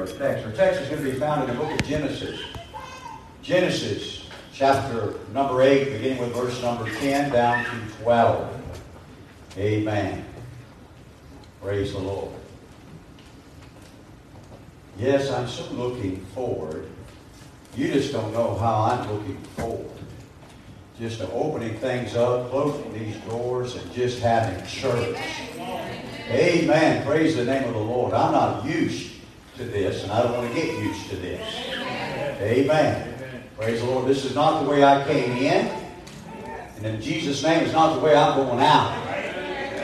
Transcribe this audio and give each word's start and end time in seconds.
our 0.00 0.06
text. 0.06 0.46
Our 0.46 0.52
text 0.52 0.80
is 0.80 0.88
going 0.88 1.04
to 1.04 1.10
be 1.10 1.18
found 1.18 1.48
in 1.48 1.54
the 1.54 1.62
book 1.62 1.70
of 1.78 1.86
Genesis. 1.86 2.40
Genesis, 3.42 4.28
chapter 4.52 5.18
number 5.34 5.62
8, 5.62 5.92
beginning 5.92 6.18
with 6.18 6.34
verse 6.34 6.60
number 6.62 6.90
10 6.90 7.30
down 7.30 7.64
to 7.64 7.94
12. 8.02 8.62
Amen. 9.58 10.24
Praise 11.62 11.92
the 11.92 11.98
Lord. 11.98 12.32
Yes, 14.98 15.30
I'm 15.30 15.46
so 15.46 15.70
looking 15.72 16.24
forward. 16.26 16.88
You 17.76 17.88
just 17.88 18.12
don't 18.12 18.32
know 18.32 18.54
how 18.54 18.82
I'm 18.82 19.12
looking 19.12 19.36
forward. 19.56 19.86
Just 20.98 21.18
to 21.18 21.30
opening 21.30 21.76
things 21.78 22.14
up, 22.14 22.50
closing 22.50 22.92
these 22.92 23.16
doors, 23.24 23.76
and 23.76 23.92
just 23.92 24.20
having 24.20 24.66
church. 24.66 25.18
Amen. 26.30 27.04
Praise 27.06 27.36
the 27.36 27.44
name 27.44 27.64
of 27.64 27.74
the 27.74 27.80
Lord. 27.80 28.14
I'm 28.14 28.32
not 28.32 28.64
used 28.64 29.09
to 29.60 29.66
this, 29.66 30.02
and 30.04 30.12
I 30.12 30.22
don't 30.22 30.32
want 30.32 30.48
to 30.48 30.54
get 30.54 30.72
used 30.78 31.10
to 31.10 31.16
this. 31.16 31.66
Amen. 32.40 33.14
Praise 33.58 33.80
the 33.80 33.86
Lord. 33.86 34.08
This 34.08 34.24
is 34.24 34.34
not 34.34 34.62
the 34.62 34.70
way 34.70 34.82
I 34.82 35.06
came 35.06 35.36
in. 35.36 35.66
And 36.78 36.86
in 36.86 37.00
Jesus' 37.00 37.42
name, 37.42 37.64
it's 37.64 37.74
not 37.74 37.94
the 37.94 38.00
way 38.00 38.16
I'm 38.16 38.36
going 38.36 38.60
out. 38.60 38.90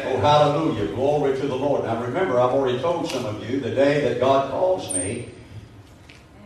Oh, 0.07 0.19
hallelujah. 0.19 0.87
Glory 0.95 1.39
to 1.39 1.47
the 1.47 1.55
Lord. 1.55 1.85
Now 1.85 2.03
remember, 2.03 2.41
I've 2.41 2.53
already 2.53 2.81
told 2.81 3.11
some 3.11 3.27
of 3.27 3.49
you 3.49 3.61
the 3.61 3.75
day 3.75 4.01
that 4.01 4.19
God 4.19 4.51
calls 4.51 4.95
me, 4.95 5.29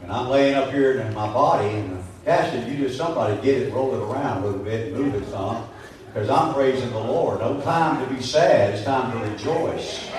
and 0.03 0.11
I'm 0.11 0.29
laying 0.29 0.57
up 0.57 0.73
here 0.73 1.01
in 1.01 1.15
my 1.15 1.33
body, 1.33 1.69
and 1.69 2.03
Cassie, 2.25 2.69
you 2.69 2.79
just 2.79 2.99
somebody 2.99 3.41
get 3.43 3.63
it, 3.63 3.73
roll 3.73 3.95
it 3.95 3.99
around 3.99 4.43
a 4.43 4.47
little 4.47 4.65
bit, 4.65 4.93
move 4.93 5.15
it 5.15 5.29
some. 5.31 5.69
Because 6.07 6.29
I'm 6.29 6.53
praising 6.53 6.91
the 6.91 6.99
Lord. 6.99 7.39
No 7.39 7.61
time 7.61 8.05
to 8.05 8.13
be 8.13 8.21
sad. 8.21 8.75
It's 8.75 8.85
time 8.85 9.13
to 9.13 9.31
rejoice. 9.31 10.11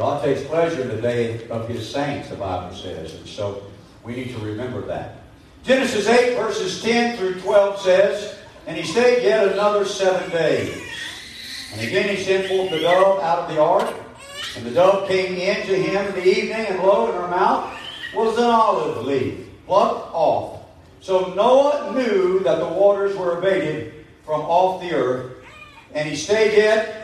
God 0.00 0.24
takes 0.24 0.42
pleasure 0.44 0.80
in 0.80 0.88
the 0.88 1.02
day 1.02 1.46
of 1.48 1.68
His 1.68 1.86
saints, 1.86 2.30
the 2.30 2.36
Bible 2.36 2.74
says. 2.74 3.12
And 3.12 3.28
so 3.28 3.64
we 4.02 4.14
need 4.14 4.30
to 4.30 4.38
remember 4.38 4.80
that. 4.86 5.16
Genesis 5.62 6.08
8, 6.08 6.38
verses 6.38 6.80
10 6.80 7.18
through 7.18 7.38
12 7.42 7.80
says, 7.82 8.38
And 8.66 8.78
he 8.78 8.82
stayed 8.82 9.22
yet 9.22 9.48
another 9.48 9.84
seven 9.84 10.30
days. 10.30 10.82
And 11.72 11.82
again 11.82 12.16
he 12.16 12.24
sent 12.24 12.48
forth 12.48 12.70
the 12.70 12.80
dove 12.80 13.20
out 13.20 13.40
of 13.40 13.54
the 13.54 13.60
ark. 13.60 13.94
And 14.56 14.64
the 14.64 14.70
dove 14.70 15.06
came 15.06 15.34
in 15.34 15.66
to 15.66 15.76
him 15.76 16.06
in 16.06 16.14
the 16.14 16.26
evening, 16.26 16.64
and 16.64 16.82
lo, 16.82 17.10
in 17.10 17.20
her 17.20 17.28
mouth 17.28 17.78
was 18.14 18.38
an 18.38 18.44
olive 18.44 19.04
leaf, 19.04 19.38
plucked 19.66 20.14
off. 20.14 20.62
So 21.02 21.34
Noah 21.34 21.92
knew 21.94 22.40
that 22.40 22.58
the 22.58 22.68
waters 22.68 23.14
were 23.18 23.36
abated 23.36 24.06
from 24.24 24.40
off 24.40 24.80
the 24.80 24.94
earth. 24.94 25.44
And 25.92 26.08
he 26.08 26.16
stayed 26.16 26.56
yet 26.56 26.99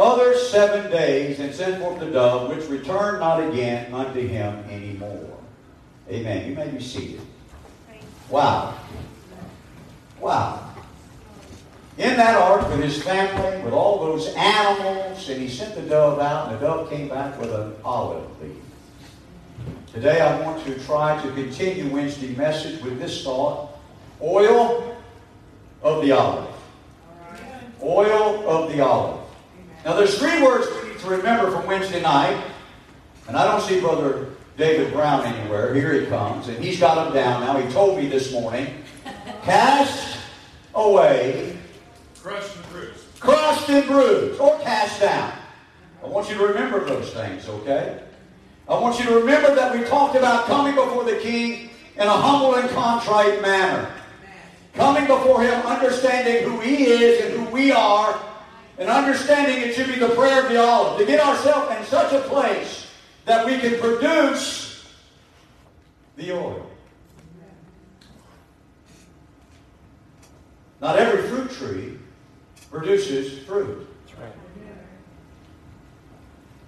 other 0.00 0.36
seven 0.36 0.90
days 0.90 1.40
and 1.40 1.54
sent 1.54 1.80
forth 1.80 2.00
the 2.00 2.06
dove, 2.06 2.56
which 2.56 2.66
returned 2.68 3.20
not 3.20 3.40
again 3.40 3.92
unto 3.92 4.26
him 4.26 4.64
any 4.68 4.94
more. 4.94 5.38
Amen. 6.08 6.48
You 6.48 6.56
may 6.56 6.68
be 6.68 6.80
seated. 6.80 7.20
Wow. 8.30 8.74
Wow. 10.18 10.74
In 11.98 12.16
that 12.16 12.34
ark 12.36 12.68
with 12.70 12.82
his 12.82 13.02
family, 13.02 13.62
with 13.62 13.74
all 13.74 13.98
those 13.98 14.28
animals, 14.34 15.28
and 15.28 15.40
he 15.40 15.48
sent 15.48 15.74
the 15.74 15.82
dove 15.82 16.18
out, 16.18 16.48
and 16.48 16.56
the 16.56 16.66
dove 16.66 16.88
came 16.88 17.08
back 17.08 17.38
with 17.38 17.52
an 17.52 17.74
olive 17.84 18.40
leaf. 18.40 18.56
Today 19.92 20.20
I 20.20 20.40
want 20.40 20.64
to 20.64 20.78
try 20.84 21.20
to 21.20 21.32
continue 21.32 21.88
Wednesday 21.88 22.34
message 22.36 22.80
with 22.82 22.98
this 22.98 23.22
thought 23.22 23.70
oil 24.22 24.96
of 25.82 26.02
the 26.02 26.12
olive. 26.12 26.54
Oil 27.82 28.48
of 28.48 28.72
the 28.72 28.80
olive. 28.80 29.19
Now 29.84 29.94
there's 29.96 30.18
three 30.18 30.42
words 30.42 30.66
we 30.82 30.90
need 30.90 30.98
to 30.98 31.08
remember 31.08 31.50
from 31.50 31.66
Wednesday 31.66 32.02
night, 32.02 32.42
and 33.28 33.36
I 33.36 33.44
don't 33.50 33.62
see 33.62 33.80
Brother 33.80 34.26
David 34.58 34.92
Brown 34.92 35.24
anywhere. 35.24 35.74
Here 35.74 35.98
he 35.98 36.06
comes, 36.06 36.48
and 36.48 36.62
he's 36.62 36.78
got 36.78 37.02
them 37.02 37.14
down 37.14 37.40
now. 37.40 37.58
He 37.58 37.72
told 37.72 37.96
me 37.96 38.06
this 38.06 38.30
morning, 38.30 38.84
cast 39.42 40.18
away, 40.74 41.56
crushed 42.20 42.56
and 42.56 42.68
bruised, 42.68 43.20
crushed 43.20 43.70
and 43.70 43.86
bruised, 43.86 44.38
or 44.38 44.58
cast 44.58 45.00
down. 45.00 45.32
I 46.04 46.08
want 46.08 46.28
you 46.28 46.36
to 46.36 46.46
remember 46.46 46.84
those 46.84 47.10
things, 47.14 47.48
okay? 47.48 48.02
I 48.68 48.78
want 48.78 48.98
you 48.98 49.06
to 49.06 49.14
remember 49.14 49.54
that 49.54 49.74
we 49.74 49.84
talked 49.84 50.14
about 50.14 50.44
coming 50.44 50.74
before 50.74 51.04
the 51.04 51.16
King 51.16 51.70
in 51.96 52.02
a 52.02 52.10
humble 52.10 52.54
and 52.56 52.68
contrite 52.70 53.40
manner. 53.40 53.90
Coming 54.74 55.06
before 55.06 55.42
Him, 55.42 55.58
understanding 55.62 56.48
who 56.48 56.60
He 56.60 56.84
is 56.84 57.24
and 57.24 57.46
who 57.46 57.52
we 57.52 57.72
are, 57.72 58.20
and 58.80 58.88
understanding 58.88 59.58
it 59.60 59.74
should 59.74 59.88
be 59.88 59.98
the 59.98 60.08
prayer 60.08 60.42
of 60.42 60.48
the 60.48 60.58
olive. 60.58 60.98
To 60.98 61.04
get 61.04 61.20
ourselves 61.20 61.76
in 61.76 61.84
such 61.84 62.14
a 62.14 62.20
place 62.20 62.86
that 63.26 63.44
we 63.44 63.58
can 63.58 63.78
produce 63.78 64.88
the 66.16 66.32
oil. 66.32 66.66
Not 70.80 70.98
every 70.98 71.28
fruit 71.28 71.50
tree 71.50 71.98
produces 72.70 73.44
fruit. 73.44 73.86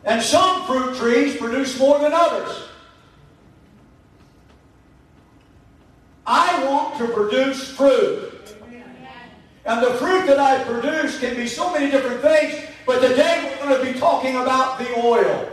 And 0.04 0.20
some 0.20 0.66
fruit 0.66 0.96
trees 0.96 1.36
produce 1.38 1.78
more 1.78 1.98
than 1.98 2.12
others. 2.12 2.68
I 6.26 6.64
want 6.66 6.98
to 6.98 7.08
produce 7.08 7.70
fruit. 7.70 8.32
And 9.64 9.82
the 9.82 9.94
fruit 9.94 10.26
that 10.26 10.40
I 10.40 10.62
produce 10.64 11.20
can 11.20 11.36
be 11.36 11.41
many 11.72 11.90
different 11.90 12.20
things, 12.20 12.66
but 12.86 13.00
today 13.00 13.44
we're 13.44 13.68
going 13.68 13.84
to 13.84 13.92
be 13.92 13.98
talking 13.98 14.36
about 14.36 14.78
the 14.78 14.98
oil. 14.98 15.48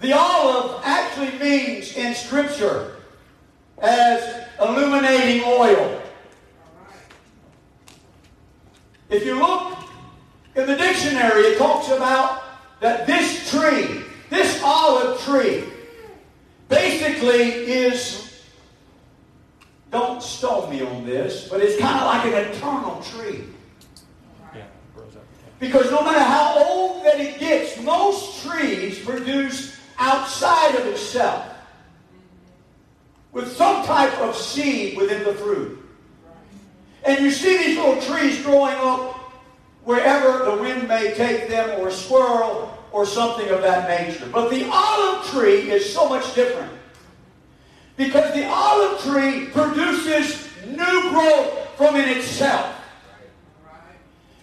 The 0.00 0.12
olive 0.14 0.80
actually 0.84 1.38
means 1.38 1.94
in 1.94 2.14
Scripture 2.14 2.96
as 3.78 4.46
illuminating 4.60 5.44
oil. 5.44 6.02
If 9.10 9.26
you 9.26 9.38
look 9.38 9.76
in 10.54 10.66
the 10.66 10.76
dictionary, 10.76 11.42
it 11.42 11.58
talks 11.58 11.88
about 11.90 12.42
that 12.80 13.06
this 13.06 13.50
tree, 13.50 14.02
this 14.30 14.60
olive 14.64 15.20
tree, 15.20 15.64
basically 16.68 17.50
is, 17.70 18.42
don't 19.90 20.22
stone 20.22 20.70
me 20.70 20.82
on 20.82 21.04
this, 21.04 21.48
but 21.48 21.60
it's 21.60 21.78
kind 21.78 21.98
of 21.98 22.06
like 22.06 22.24
an 22.26 22.54
eternal 22.54 23.02
tree. 23.02 23.44
Because 25.60 25.90
no 25.90 26.02
matter 26.02 26.18
how 26.18 26.64
old 26.66 27.04
that 27.04 27.20
it 27.20 27.38
gets, 27.38 27.80
most 27.82 28.42
trees 28.44 28.98
produce 29.04 29.78
outside 29.98 30.74
of 30.74 30.86
itself 30.86 31.46
with 33.32 33.52
some 33.52 33.84
type 33.84 34.16
of 34.18 34.34
seed 34.34 34.96
within 34.96 35.22
the 35.22 35.34
fruit. 35.34 35.78
And 37.04 37.22
you 37.22 37.30
see 37.30 37.58
these 37.58 37.76
little 37.76 38.00
trees 38.02 38.42
growing 38.42 38.74
up 38.76 39.16
wherever 39.84 40.44
the 40.44 40.56
wind 40.60 40.88
may 40.88 41.14
take 41.14 41.48
them, 41.48 41.80
or 41.80 41.88
a 41.88 41.92
squirrel, 41.92 42.76
or 42.92 43.06
something 43.06 43.48
of 43.48 43.62
that 43.62 43.88
nature. 43.88 44.28
But 44.32 44.50
the 44.50 44.68
olive 44.70 45.26
tree 45.26 45.70
is 45.70 45.92
so 45.92 46.08
much 46.08 46.34
different. 46.34 46.72
Because 47.96 48.32
the 48.34 48.46
olive 48.46 49.00
tree 49.02 49.46
produces 49.46 50.48
new 50.66 51.10
growth 51.10 51.68
from 51.76 51.96
in 51.96 52.08
itself. 52.08 52.76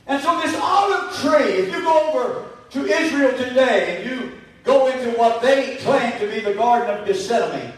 And 0.08 0.24
so 0.24 0.40
this 0.42 0.58
olive 0.62 1.14
tree, 1.18 1.54
if 1.54 1.72
you 1.72 1.77
go 1.88 2.10
over 2.10 2.46
to 2.70 2.86
Israel 2.86 3.38
today 3.38 3.96
and 3.96 4.10
you 4.10 4.34
go 4.64 4.88
into 4.88 5.18
what 5.18 5.42
they 5.42 5.78
claim 5.78 6.20
to 6.20 6.28
be 6.28 6.42
the 6.42 6.54
Garden 6.54 6.94
of 6.94 7.08
Gethsemane, 7.08 7.72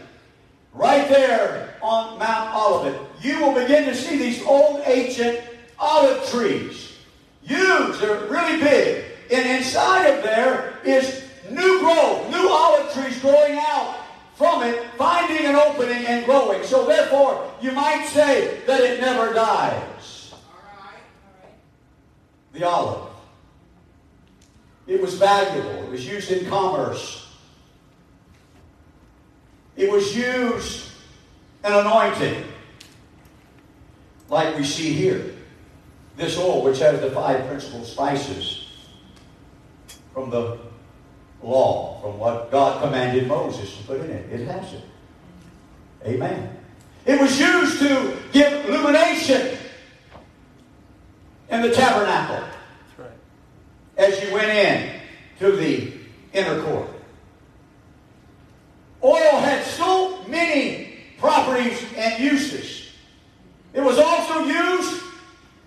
right 0.74 1.08
there 1.08 1.78
on 1.82 2.18
Mount 2.18 2.56
Olivet, 2.56 3.00
you 3.22 3.40
will 3.40 3.54
begin 3.54 3.86
to 3.86 3.96
see 3.96 4.18
these 4.18 4.44
old 4.44 4.82
ancient 4.86 5.40
olive 5.78 6.28
trees. 6.30 6.98
Huge, 7.44 8.00
they're 8.00 8.26
really 8.28 8.60
big. 8.60 9.06
And 9.32 9.48
inside 9.58 10.08
of 10.08 10.24
there 10.24 10.80
is 10.84 11.24
new 11.52 11.80
growth, 11.80 12.30
new 12.32 12.50
olive 12.50 12.92
trees 12.92 13.20
growing 13.20 13.60
out 13.62 13.98
from 14.34 14.64
it, 14.64 14.84
finding 14.98 15.46
an 15.46 15.56
opening 15.56 16.06
and 16.08 16.26
growing. 16.26 16.64
So 16.64 16.88
therefore, 16.88 17.52
you 17.62 17.72
might 17.74 18.08
say 18.08 18.62
that 18.66 18.82
it 18.82 19.00
never 19.00 19.34
dies. 19.34 20.34
The 22.54 22.64
olive. 22.64 23.09
It 24.90 25.00
was 25.00 25.14
valuable. 25.14 25.84
It 25.84 25.92
was 25.92 26.08
used 26.08 26.32
in 26.32 26.50
commerce. 26.50 27.28
It 29.78 29.90
was 29.90 30.18
used 30.18 30.90
in 31.64 31.72
anointing, 31.72 32.44
like 34.30 34.58
we 34.58 34.64
see 34.64 34.92
here. 34.92 35.36
This 36.18 36.38
oil, 36.38 36.64
which 36.64 36.80
has 36.80 37.00
the 37.00 37.12
five 37.12 37.48
principal 37.48 37.86
spices 37.86 38.66
from 40.12 40.32
the 40.32 40.58
law, 41.44 42.02
from 42.02 42.18
what 42.18 42.50
God 42.52 42.82
commanded 42.82 43.28
Moses 43.28 43.78
to 43.78 43.84
put 43.84 44.02
in 44.02 44.10
it, 44.10 44.42
it 44.42 44.48
has 44.48 44.74
it. 44.74 44.84
Amen. 46.04 46.58
It 47.06 47.22
was 47.22 47.40
used 47.40 47.80
to 47.80 48.18
give 48.34 48.66
illumination 48.66 49.56
in 51.50 51.62
the 51.62 51.72
tabernacle 51.72 52.49
as 54.00 54.24
you 54.24 54.34
went 54.34 54.50
in 54.50 55.02
to 55.40 55.52
the 55.52 55.92
inner 56.34 56.64
court. 56.64 56.88
Oil 59.04 59.40
had 59.42 59.64
so 59.64 60.24
many 60.24 60.96
properties 61.18 61.84
and 61.96 62.24
uses. 62.24 62.92
It 63.74 63.82
was 63.82 64.00
also 64.00 64.46
used 64.46 65.04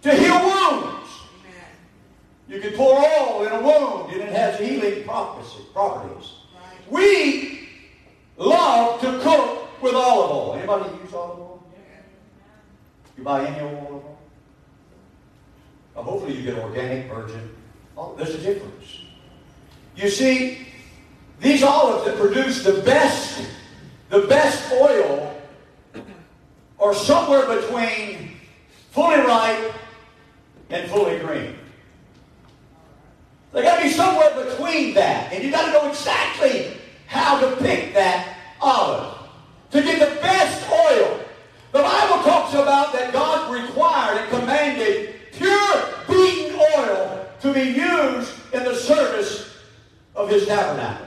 to 0.02 0.14
heal 0.14 0.40
wounds. 0.42 1.10
You 2.48 2.60
can 2.60 2.72
pour 2.72 2.98
oil 2.98 3.46
in 3.46 3.52
a 3.52 3.60
wound 3.60 4.12
and 4.12 4.22
it 4.22 4.32
has 4.32 4.58
healing 4.58 5.04
properties. 5.04 6.32
We 6.90 7.68
love 8.38 9.00
to 9.02 9.18
cook 9.20 9.82
with 9.82 9.94
olive 9.94 10.30
oil. 10.30 10.54
Anybody 10.56 11.04
use 11.04 11.14
olive 11.14 11.38
oil? 11.38 11.62
You 13.16 13.24
buy 13.24 13.46
any 13.46 13.60
olive 13.60 13.84
oil? 13.84 14.18
Well, 15.94 16.04
hopefully 16.04 16.34
you 16.34 16.42
get 16.42 16.58
organic 16.58 17.10
virgin 17.10 17.50
Oh, 17.96 18.14
there's 18.16 18.34
a 18.34 18.38
difference. 18.38 19.00
You 19.96 20.08
see, 20.08 20.66
these 21.40 21.62
olives 21.62 22.06
that 22.06 22.16
produce 22.16 22.64
the 22.64 22.80
best, 22.82 23.46
the 24.08 24.22
best 24.22 24.72
oil 24.72 25.36
are 26.78 26.94
somewhere 26.94 27.46
between 27.60 28.36
fully 28.90 29.20
ripe 29.20 29.74
and 30.70 30.90
fully 30.90 31.18
green. 31.18 31.56
They 33.52 33.62
got 33.62 33.76
to 33.76 33.82
be 33.82 33.90
somewhere 33.90 34.44
between 34.44 34.94
that. 34.94 35.32
And 35.32 35.44
you 35.44 35.50
got 35.50 35.66
to 35.66 35.72
know 35.72 35.88
exactly 35.88 36.72
how 37.06 37.38
to 37.40 37.56
pick 37.56 37.92
that 37.92 38.36
olive 38.60 39.11
of 50.32 50.40
his 50.40 50.48
tabernacle. 50.48 51.06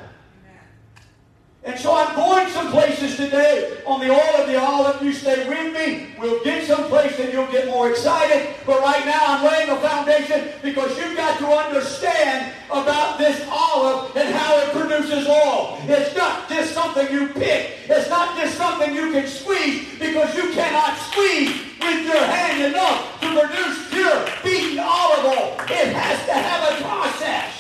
And 1.64 1.80
so 1.80 1.96
I'm 1.96 2.16
going 2.16 2.48
some 2.50 2.70
places 2.70 3.18
today 3.18 3.82
on 3.88 4.00
the 4.00 4.12
oil 4.12 4.42
of 4.42 4.46
the 4.46 4.62
olive. 4.62 5.02
You 5.02 5.12
stay 5.12 5.50
with 5.50 5.74
me. 5.74 6.14
We'll 6.20 6.44
get 6.44 6.68
some 6.68 6.84
place 6.90 7.18
and 7.18 7.34
you'll 7.34 7.52
get 7.52 7.66
more 7.66 7.90
excited. 7.90 8.56
But 8.68 8.82
right 8.82 9.04
now 9.04 9.20
I'm 9.20 9.44
laying 9.44 9.70
a 9.72 9.78
foundation 9.78 10.50
because 10.62 10.96
you've 10.96 11.18
got 11.18 11.40
to 11.40 11.48
understand 11.48 12.54
about 12.70 13.18
this 13.18 13.44
olive 13.50 14.16
and 14.16 14.36
how 14.36 14.60
it 14.60 14.70
produces 14.74 15.28
oil. 15.28 15.80
It's 15.88 16.16
not 16.16 16.48
just 16.48 16.74
something 16.74 17.12
you 17.12 17.30
pick. 17.30 17.80
It's 17.90 18.10
not 18.10 18.38
just 18.38 18.56
something 18.58 18.94
you 18.94 19.12
can 19.12 19.28
squeeze 19.28 19.98
because 19.98 20.36
you 20.36 20.54
cannot 20.54 20.96
squeeze 21.00 21.50
with 21.82 22.06
your 22.06 22.24
hand 22.24 22.62
enough 22.62 23.20
to 23.22 23.40
produce 23.40 23.90
pure 23.90 24.26
beaten 24.44 24.78
olive 24.78 25.26
oil. 25.26 25.58
It 25.62 25.94
has 25.96 26.26
to 26.28 26.34
have 26.34 26.80
a 26.80 26.84
process. 26.84 27.55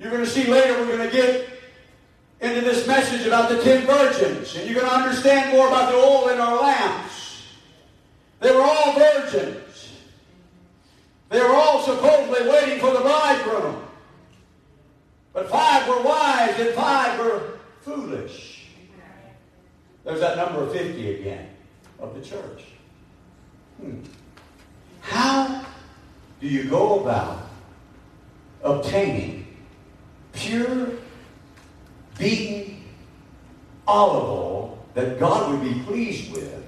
You're 0.00 0.10
going 0.10 0.24
to 0.24 0.30
see 0.30 0.46
later 0.46 0.80
we're 0.80 0.96
going 0.96 1.10
to 1.10 1.14
get 1.14 1.46
into 2.40 2.62
this 2.62 2.86
message 2.86 3.26
about 3.26 3.50
the 3.50 3.62
ten 3.62 3.86
virgins, 3.86 4.56
and 4.56 4.64
you're 4.64 4.80
going 4.80 4.90
to 4.90 4.96
understand 4.96 5.52
more 5.52 5.68
about 5.68 5.92
the 5.92 5.98
oil 5.98 6.30
in 6.30 6.40
our 6.40 6.62
lamps. 6.62 7.42
They 8.40 8.50
were 8.50 8.62
all 8.62 8.94
virgins. 8.98 9.92
They 11.28 11.38
were 11.38 11.54
all 11.54 11.82
supposedly 11.82 12.48
waiting 12.48 12.80
for 12.80 12.92
the 12.94 13.00
bridegroom. 13.00 13.84
But 15.34 15.50
five 15.50 15.86
were 15.86 16.02
wise 16.02 16.58
and 16.58 16.70
five 16.70 17.18
were 17.18 17.58
foolish. 17.82 18.68
There's 20.04 20.20
that 20.20 20.38
number 20.38 20.62
of 20.62 20.72
50 20.72 21.20
again 21.20 21.46
of 21.98 22.14
the 22.14 22.22
church. 22.22 22.64
Hmm. 23.80 24.00
How 25.02 25.64
do 26.40 26.48
you 26.48 26.64
go 26.64 27.00
about 27.00 27.50
obtaining 28.62 29.46
pure, 30.32 30.88
beaten 32.18 32.82
olive 33.86 34.24
oil 34.24 34.78
that 34.94 35.18
God 35.18 35.50
would 35.50 35.62
be 35.62 35.80
pleased 35.82 36.32
with, 36.32 36.64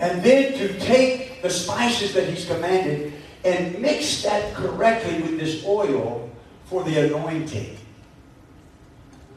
and 0.00 0.22
then 0.22 0.52
to 0.54 0.78
take 0.80 1.42
the 1.42 1.50
spices 1.50 2.12
that 2.14 2.28
He's 2.28 2.46
commanded 2.46 3.12
and 3.44 3.78
mix 3.78 4.22
that 4.22 4.54
correctly 4.54 5.20
with 5.20 5.38
this 5.38 5.64
oil 5.66 6.30
for 6.64 6.82
the 6.84 7.06
anointing. 7.06 7.76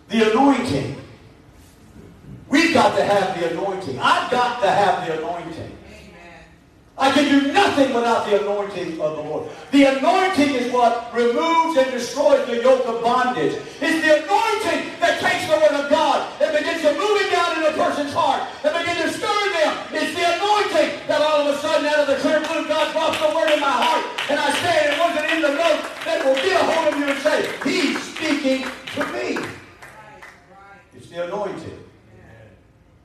The 0.09 0.31
anointing. 0.31 0.95
We've 2.49 2.73
got 2.73 2.95
to 2.95 3.03
have 3.03 3.39
the 3.39 3.51
anointing. 3.51 3.99
I've 3.99 4.31
got 4.31 4.61
to 4.61 4.69
have 4.69 5.05
the 5.05 5.17
anointing. 5.17 5.76
I 6.97 7.11
can 7.11 7.29
do 7.29 7.53
nothing 7.53 7.93
without 7.93 8.25
the 8.25 8.41
anointing 8.41 8.99
of 8.99 9.17
the 9.17 9.21
Lord. 9.21 9.49
The 9.69 9.83
anointing 9.83 10.49
is 10.49 10.73
what 10.73 11.13
removes 11.13 11.77
and 11.77 11.91
destroys 11.91 12.41
the 12.47 12.57
yoke 12.57 12.87
of 12.89 13.03
bondage. 13.03 13.53
It's 13.53 14.01
the 14.01 14.25
anointing 14.25 14.97
that 14.97 15.21
takes 15.21 15.45
the 15.45 15.61
word 15.61 15.77
of 15.77 15.91
God 15.93 16.25
and 16.41 16.57
begins 16.57 16.81
to 16.81 16.97
move 16.97 17.21
it 17.21 17.29
down 17.29 17.53
in 17.61 17.69
a 17.69 17.73
person's 17.77 18.13
heart 18.13 18.49
and 18.65 18.73
begins 18.73 18.97
to 18.97 19.09
stir 19.13 19.41
them. 19.61 19.71
It's 19.93 20.17
the 20.17 20.25
anointing 20.25 21.05
that 21.05 21.21
all 21.21 21.45
of 21.45 21.53
a 21.53 21.57
sudden 21.61 21.85
out 21.85 22.01
of 22.01 22.07
the 22.09 22.17
clear 22.17 22.41
blue 22.41 22.65
God 22.65 22.91
drops 22.91 23.21
the 23.21 23.29
word 23.29 23.53
in 23.53 23.61
my 23.61 23.77
heart 23.77 24.01
and 24.33 24.39
I 24.41 24.49
say 24.57 24.89
it 24.89 24.97
wasn't 24.97 25.29
in 25.37 25.41
the 25.45 25.53
note 25.53 25.85
that 26.01 26.25
will 26.25 26.35
get 26.41 26.57
a 26.57 26.65
hold 26.65 26.93
of 26.93 26.97
you 26.97 27.13
and 27.13 27.21
say, 27.21 27.45
He's 27.61 28.01
speaking 28.01 28.65
to 28.97 29.01
me. 29.13 29.37
It's 30.97 31.09
the 31.13 31.29
anointing. 31.29 31.77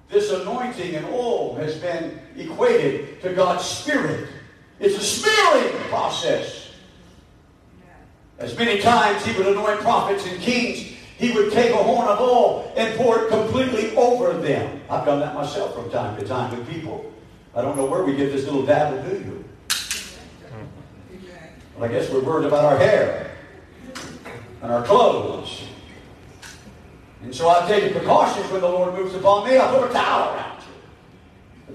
This 0.09 0.31
anointing 0.73 0.97
and 0.97 1.07
oil 1.07 1.55
has 1.57 1.77
been 1.77 2.19
equated 2.37 3.21
to 3.23 3.33
God's 3.33 3.65
Spirit. 3.65 4.29
It's 4.81 4.97
a 4.97 5.01
smearing 5.01 5.73
process. 5.89 6.71
As 8.39 8.57
many 8.57 8.81
times 8.81 9.25
he 9.25 9.37
would 9.37 9.47
anoint 9.47 9.81
prophets 9.81 10.27
and 10.27 10.41
kings, 10.41 10.79
he 11.19 11.33
would 11.33 11.53
take 11.53 11.73
a 11.73 11.77
horn 11.77 12.09
of 12.09 12.21
oil 12.21 12.73
and 12.77 12.97
pour 12.97 13.23
it 13.23 13.29
completely 13.29 13.95
over 13.97 14.33
them. 14.33 14.81
I've 14.91 15.05
done 15.05 15.21
that 15.21 15.35
myself 15.35 15.75
from 15.75 15.91
time 15.91 16.19
to 16.19 16.27
time 16.27 16.57
with 16.57 16.69
people. 16.69 17.13
I 17.55 17.63
don't 17.63 17.77
know 17.77 17.87
where 17.87 18.03
we 18.03 18.17
get 18.17 18.33
this 18.33 18.45
little 18.45 18.65
dabble, 18.65 19.03
do 19.09 19.17
you? 19.17 19.45
Well, 21.77 21.89
I 21.89 21.93
guess 21.93 22.11
we're 22.11 22.23
worried 22.23 22.47
about 22.47 22.65
our 22.65 22.79
hair 22.79 23.37
and 24.63 24.73
our 24.73 24.83
clothes 24.83 25.63
and 27.23 27.35
so 27.35 27.49
I've 27.49 27.69
taken 27.69 27.93
precautions 27.93 28.51
when 28.51 28.61
the 28.61 28.69
Lord 28.69 28.95
moves 28.95 29.15
upon 29.15 29.49
me. 29.49 29.57
I 29.57 29.71
put 29.71 29.89
a 29.89 29.93
towel 29.93 30.35
around 30.35 30.52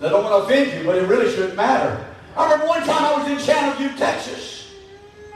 I 0.01 0.09
don't 0.09 0.23
want 0.23 0.47
to 0.47 0.53
offend 0.53 0.79
you, 0.79 0.85
but 0.85 0.97
it 0.97 1.07
really 1.07 1.31
shouldn't 1.31 1.55
matter. 1.55 2.05
I 2.35 2.44
remember 2.44 2.67
one 2.67 2.81
time 2.81 3.03
I 3.03 3.17
was 3.17 3.27
in 3.27 3.38
Channelview, 3.38 3.97
Texas. 3.97 4.71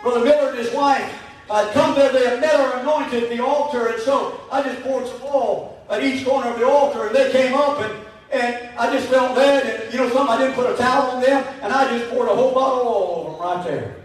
Brother 0.03 0.23
Miller 0.23 0.49
and 0.49 0.57
his 0.57 0.71
wife 0.73 1.21
I'd 1.51 1.73
come 1.73 1.95
there, 1.95 2.13
they 2.13 2.25
had 2.25 2.39
met 2.39 2.55
her 2.55 2.79
anointed 2.79 3.29
the 3.29 3.43
altar, 3.43 3.87
and 3.87 4.01
so 4.01 4.39
I 4.49 4.63
just 4.63 4.81
poured 4.83 5.05
some 5.05 5.21
oil 5.23 5.77
at 5.89 6.01
each 6.01 6.25
corner 6.25 6.49
of 6.49 6.57
the 6.57 6.65
altar, 6.65 7.07
and 7.07 7.15
they 7.15 7.29
came 7.29 7.53
up, 7.53 7.77
and, 7.79 7.93
and 8.31 8.79
I 8.79 8.89
just 8.93 9.09
felt 9.09 9.35
led, 9.35 9.65
and 9.65 9.93
you 9.93 9.99
know 9.99 10.09
something, 10.09 10.33
I 10.33 10.37
didn't 10.37 10.53
put 10.53 10.71
a 10.71 10.77
towel 10.77 11.11
on 11.11 11.21
them, 11.21 11.45
and 11.61 11.73
I 11.73 11.97
just 11.97 12.09
poured 12.09 12.29
a 12.29 12.35
whole 12.35 12.53
bottle 12.53 12.79
of 12.79 12.87
oil 12.87 13.15
over 13.17 13.31
them 13.31 13.41
right 13.41 13.67
there. 13.67 13.95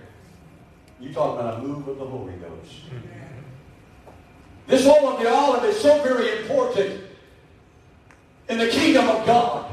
You 0.99 1.13
talking 1.13 1.39
about 1.39 1.61
a 1.61 1.63
move 1.63 1.87
of 1.87 1.99
the 1.99 2.05
Holy 2.05 2.33
Ghost. 2.33 2.75
This 4.67 4.85
oil 4.85 5.11
of 5.11 5.21
the 5.21 5.31
olive 5.31 5.63
is 5.65 5.81
so 5.81 6.03
very 6.03 6.41
important 6.41 7.01
in 8.49 8.59
the 8.59 8.67
kingdom 8.67 9.09
of 9.09 9.25
God. 9.25 9.71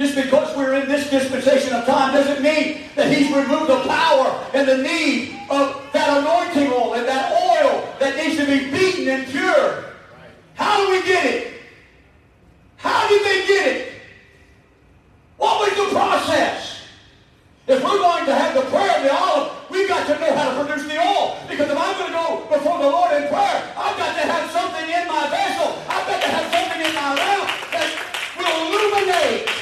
Just 0.00 0.14
because 0.14 0.56
we're 0.56 0.80
in 0.80 0.88
this 0.88 1.10
dispensation 1.10 1.74
of 1.74 1.84
time 1.84 2.14
doesn't 2.14 2.42
mean 2.42 2.88
that 2.96 3.12
He's 3.12 3.28
removed 3.36 3.68
the 3.68 3.84
power 3.84 4.48
and 4.54 4.66
the 4.66 4.78
need 4.78 5.36
of 5.50 5.76
that 5.92 6.16
anointing 6.16 6.72
oil 6.72 6.94
and 6.94 7.06
that 7.06 7.30
oil 7.36 7.84
that 8.00 8.16
needs 8.16 8.40
to 8.40 8.46
be 8.46 8.70
beaten 8.70 9.06
and 9.12 9.28
pure. 9.28 9.84
How 10.54 10.80
do 10.80 10.90
we 10.90 11.02
get 11.02 11.26
it? 11.26 11.52
How 12.78 13.10
did 13.10 13.20
they 13.26 13.46
get 13.46 13.66
it? 13.76 13.92
What 15.36 15.68
was 15.68 15.76
the 15.76 15.94
process? 15.94 16.80
If 17.68 17.84
we're 17.84 18.00
going 18.00 18.24
to 18.24 18.34
have 18.34 18.54
the 18.54 18.64
prayer 18.72 18.96
of 18.96 19.02
the 19.04 19.12
olive, 19.12 19.52
we've 19.68 19.86
got 19.86 20.06
to 20.06 20.18
know 20.18 20.34
how 20.34 20.48
to 20.48 20.64
produce 20.64 20.88
the 20.88 20.96
oil. 20.96 21.36
Because 21.46 21.68
if 21.68 21.76
I'm 21.76 21.92
going 22.00 22.08
to 22.08 22.16
go 22.16 22.48
before 22.48 22.78
the 22.78 22.88
Lord 22.88 23.20
in 23.20 23.28
prayer, 23.28 23.58
I've 23.76 23.98
got 24.00 24.16
to 24.16 24.24
have 24.24 24.50
something 24.50 24.88
in 24.88 25.04
my 25.06 25.28
vessel. 25.28 25.76
I've 25.92 26.08
got 26.08 26.22
to 26.24 26.28
have 26.32 26.46
something 26.48 26.88
in 26.88 26.94
my 26.96 27.12
lamp 27.20 27.52
that 27.76 27.88
will 28.40 28.56
illuminate. 28.64 29.59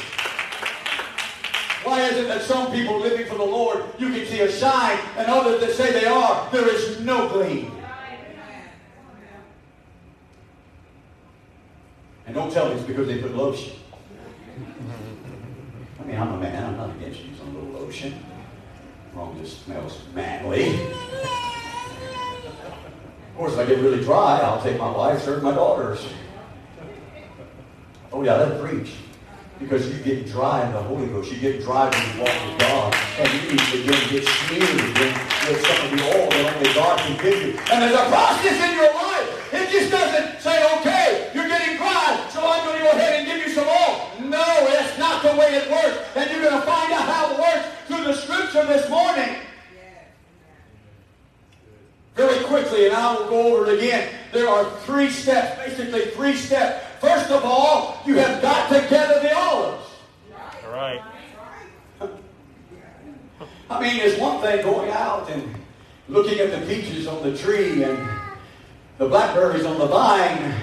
Why 1.88 2.02
is 2.02 2.18
it 2.18 2.28
that 2.28 2.42
some 2.42 2.70
people 2.70 3.00
living 3.00 3.24
for 3.24 3.36
the 3.36 3.44
Lord, 3.44 3.82
you 3.98 4.10
can 4.10 4.26
see 4.26 4.40
a 4.40 4.52
shine, 4.52 4.98
and 5.16 5.26
others 5.26 5.58
that 5.60 5.72
say 5.72 5.90
they 5.90 6.04
are, 6.04 6.46
there 6.52 6.68
is 6.68 7.00
no 7.00 7.30
gleam? 7.30 7.72
And 12.26 12.34
don't 12.34 12.52
tell 12.52 12.68
me 12.68 12.74
it's 12.74 12.84
because 12.84 13.06
they 13.06 13.22
put 13.22 13.34
lotion. 13.34 13.72
I 15.98 16.04
mean, 16.04 16.18
I'm 16.18 16.34
a 16.34 16.36
man. 16.36 16.62
I'm 16.62 16.76
not 16.76 16.90
against 16.90 17.20
using 17.20 17.46
a 17.46 17.50
little 17.52 17.80
lotion. 17.80 18.22
Wrong 19.14 19.38
just 19.40 19.64
smells 19.64 19.98
manly. 20.14 20.68
Of 20.74 20.92
course, 23.34 23.54
if 23.54 23.60
I 23.60 23.64
get 23.64 23.78
really 23.78 24.04
dry, 24.04 24.40
I'll 24.40 24.60
take 24.60 24.78
my 24.78 24.90
wife, 24.90 25.22
serve 25.22 25.42
my 25.42 25.52
daughter's. 25.52 26.06
Oh 28.12 28.22
yeah, 28.22 28.34
let 28.34 28.60
preach. 28.60 28.92
Because 29.58 29.88
you 29.90 29.98
get 30.04 30.26
dry 30.26 30.64
in 30.66 30.72
the 30.72 30.82
Holy 30.82 31.06
Ghost. 31.08 31.32
You 31.32 31.38
get 31.38 31.60
dry 31.62 31.90
when 31.90 32.16
you 32.16 32.22
walk 32.22 32.46
with 32.46 32.58
God. 32.60 32.94
And 33.18 33.28
you 33.34 33.40
begin 33.50 33.92
to 33.92 34.08
get 34.08 34.24
smeared 34.24 34.98
with 34.98 35.66
some 35.66 35.84
of 35.84 35.90
the 35.90 36.04
oil 36.06 36.30
that 36.30 36.56
only 36.56 36.74
God 36.74 36.98
can 37.00 37.16
give 37.22 37.42
you. 37.42 37.58
And 37.72 37.82
there's 37.82 37.94
a 37.94 38.06
process 38.08 38.54
in 38.54 38.74
your 38.76 38.94
life. 38.94 39.52
It 39.52 39.68
It 39.68 39.72
just 39.72 39.90
doesn't 39.90 40.40
say, 40.40 40.64
okay, 40.78 41.30
you're 41.34 41.46
getting 41.46 41.76
dry, 41.76 42.26
so 42.30 42.40
I'm 42.40 42.64
going 42.64 42.78
to 42.78 42.84
go 42.84 42.90
ahead 42.92 43.18
and 43.18 43.26
give 43.26 43.46
you 43.46 43.52
some 43.52 43.68
oil. 43.68 44.08
No, 44.18 44.42
that's 44.64 44.98
not 44.98 45.22
the 45.22 45.36
way 45.36 45.56
it 45.56 45.70
works. 45.70 45.98
And 46.16 46.30
you're 46.30 46.40
going 46.40 46.58
to 46.58 46.66
find 46.66 46.90
out 46.90 47.02
how 47.02 47.32
it 47.32 47.38
works 47.38 47.68
through 47.86 48.04
the 48.04 48.14
scripture 48.14 48.64
this 48.64 48.88
morning. 48.88 49.36
Very 52.14 52.42
quickly, 52.44 52.86
and 52.86 52.96
I 52.96 53.14
will 53.14 53.28
go 53.28 53.58
over 53.58 53.70
it 53.70 53.78
again. 53.78 54.10
There 54.32 54.48
are 54.48 54.64
three 54.86 55.10
steps, 55.10 55.58
basically 55.58 56.12
three 56.12 56.34
steps. 56.34 56.87
First 57.00 57.30
of 57.30 57.44
all, 57.44 58.00
you 58.04 58.16
have 58.16 58.42
got 58.42 58.68
to 58.70 58.80
gather 58.88 59.20
the 59.20 59.36
olives. 59.36 59.86
All 60.64 60.72
right. 60.72 61.00
I 63.70 63.80
mean, 63.80 64.00
it's 64.00 64.18
one 64.18 64.40
thing 64.40 64.62
going 64.62 64.90
out 64.90 65.30
and 65.30 65.54
looking 66.08 66.38
at 66.38 66.50
the 66.50 66.66
peaches 66.66 67.06
on 67.06 67.22
the 67.22 67.36
tree 67.36 67.84
and 67.84 68.08
the 68.96 69.06
blackberries 69.06 69.64
on 69.64 69.78
the 69.78 69.86
vine, 69.86 70.54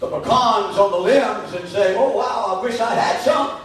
the 0.00 0.08
pecans 0.08 0.76
on 0.76 0.90
the 0.90 0.98
limbs, 0.98 1.54
and 1.54 1.68
say, 1.68 1.96
oh, 1.96 2.16
wow, 2.16 2.58
I 2.58 2.62
wish 2.62 2.80
I 2.80 2.94
had 2.94 3.20
some. 3.22 3.60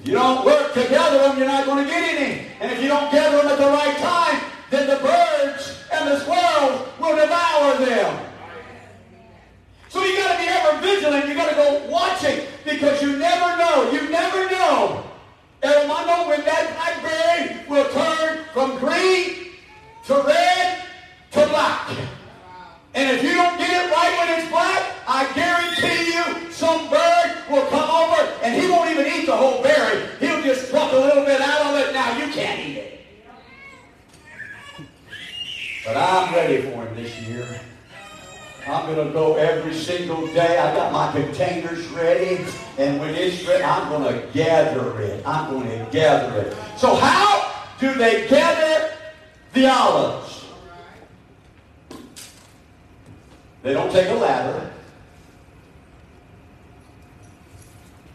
If 0.00 0.08
you 0.08 0.14
don't 0.14 0.44
work 0.44 0.74
to 0.74 0.88
gather 0.88 1.18
them, 1.18 1.38
you're 1.38 1.46
not 1.46 1.66
going 1.66 1.84
to 1.84 1.90
get 1.90 2.02
any. 2.02 2.46
And 2.60 2.72
if 2.72 2.82
you 2.82 2.88
don't 2.88 3.12
gather 3.12 3.36
them 3.36 3.46
at 3.46 3.58
the 3.58 3.66
right 3.66 3.96
time, 3.98 4.42
then 4.70 4.88
the 4.88 4.96
birds 4.96 5.84
and 5.92 6.08
the 6.08 6.18
squirrels 6.20 6.88
will 6.98 7.14
devour 7.14 7.84
them. 7.84 8.26
So 9.96 10.04
you 10.04 10.14
got 10.18 10.36
to 10.36 10.42
be 10.42 10.46
ever 10.46 10.80
vigilant. 10.82 11.26
You 11.26 11.34
got 11.34 11.48
to 11.48 11.54
go 11.54 11.88
watching 11.88 12.40
because 12.66 13.00
you 13.00 13.16
never 13.16 13.56
know. 13.56 13.90
You 13.90 14.10
never 14.10 14.50
know. 14.50 15.02
Hermano, 15.62 16.28
when 16.28 16.44
that 16.44 16.76
blackberry 16.76 17.66
will 17.66 17.90
turn 17.90 18.44
from 18.52 18.76
green 18.76 19.52
to 20.04 20.14
red 20.20 20.84
to 21.30 21.46
black. 21.46 21.96
And 22.92 23.16
if 23.16 23.22
you 23.22 23.36
don't 23.36 23.56
get 23.56 23.70
it 23.70 23.90
right 23.90 24.18
when 24.18 24.38
it's 24.38 24.50
black, 24.50 24.82
I 25.08 25.32
guarantee 25.32 26.12
you 26.12 26.52
some 26.52 26.90
bird 26.90 27.50
will 27.50 27.66
come 27.68 27.88
over 27.88 28.20
and 28.42 28.60
he 28.60 28.70
won't 28.70 28.90
even 28.90 29.06
eat 29.06 29.24
the 29.24 29.34
whole 29.34 29.62
berry. 29.62 30.10
He'll 30.20 30.42
just 30.42 30.70
pluck 30.70 30.92
a 30.92 30.96
little 30.96 31.24
bit 31.24 31.40
out 31.40 31.72
of 31.72 31.80
it. 31.80 31.94
Now 31.94 32.18
you 32.18 32.30
can't 32.34 32.60
eat 32.60 32.76
it. 32.76 33.00
But 35.86 35.96
I'm 35.96 36.34
ready 36.34 36.60
for 36.60 36.84
him 36.84 36.96
this 36.96 37.18
year. 37.22 37.62
I'm 38.66 38.92
going 38.92 39.06
to 39.06 39.12
go 39.12 39.36
every 39.36 39.74
single 39.74 40.26
day. 40.28 40.58
I 40.58 40.74
got 40.74 40.92
my 40.92 41.12
containers 41.12 41.86
ready. 41.88 42.44
And 42.78 42.98
when 42.98 43.14
it's 43.14 43.46
ready, 43.46 43.62
I'm 43.62 43.88
going 43.88 44.12
to 44.12 44.26
gather 44.32 45.00
it. 45.00 45.24
I'm 45.24 45.50
going 45.50 45.68
to 45.68 45.88
gather 45.92 46.40
it. 46.40 46.56
So 46.76 46.96
how 46.96 47.64
do 47.78 47.94
they 47.94 48.26
gather 48.26 48.92
the 49.52 49.68
olives? 49.68 50.44
They 53.62 53.72
don't 53.72 53.92
take 53.92 54.08
a 54.08 54.14
ladder. 54.14 54.72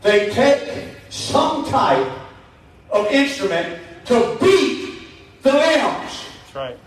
They 0.02 0.32
take 0.32 0.96
some 1.10 1.66
type 1.66 2.12
of 2.90 3.08
instrument 3.08 3.80
to 4.06 4.38
beat 4.42 5.04
the 5.44 5.54
limbs. 5.54 6.26
That's 6.44 6.56
right. 6.56 6.78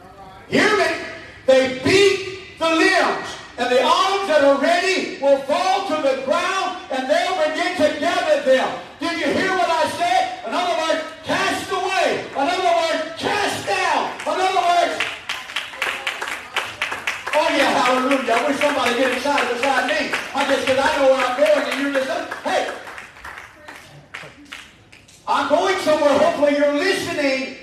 Hear 0.48 0.76
me? 0.76 0.86
They 1.46 1.78
beat 1.82 2.58
the 2.58 2.70
limbs. 2.70 3.28
And 3.56 3.70
the 3.70 3.82
olives 3.84 4.23
that 4.34 4.42
are 4.42 4.60
ready 4.60 5.22
will 5.22 5.38
fall 5.46 5.86
to 5.86 5.94
the 6.02 6.22
ground 6.26 6.82
and 6.90 7.08
they'll 7.08 7.38
begin 7.46 7.70
to 7.78 8.00
gather 8.00 8.42
them. 8.42 8.66
Did 8.98 9.14
you 9.20 9.30
hear 9.30 9.50
what 9.54 9.70
I 9.70 9.86
said? 9.94 10.42
In 10.48 10.52
other 10.52 10.74
words, 10.74 11.06
cast 11.22 11.70
away. 11.70 12.26
In 12.34 12.42
other 12.42 12.74
words, 12.82 13.14
cast 13.14 13.62
down. 13.62 14.10
In 14.26 14.34
other 14.34 14.58
words, 14.58 14.94
oh 17.30 17.48
yeah, 17.54 17.70
hallelujah. 17.78 18.32
I 18.34 18.48
wish 18.48 18.58
somebody 18.58 18.98
get 18.98 19.12
excited 19.14 19.54
beside 19.54 19.86
me. 19.86 20.10
I 20.34 20.48
just 20.50 20.66
because 20.66 20.82
I 20.82 20.98
know 20.98 21.14
where 21.14 21.22
I'm 21.22 21.38
going 21.38 21.70
and 21.70 21.80
you're 21.80 21.92
listening. 21.92 22.26
Hey, 22.42 22.74
I'm 25.28 25.48
going 25.48 25.78
somewhere. 25.78 26.18
Hopefully 26.18 26.56
you're 26.58 26.74
listening. 26.74 27.56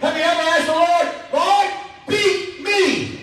Have 0.00 0.16
you 0.16 0.22
ever 0.22 0.40
asked 0.40 0.66
the 0.66 1.36
Lord, 1.36 1.68
beat 2.08 2.64
me? 2.64 3.20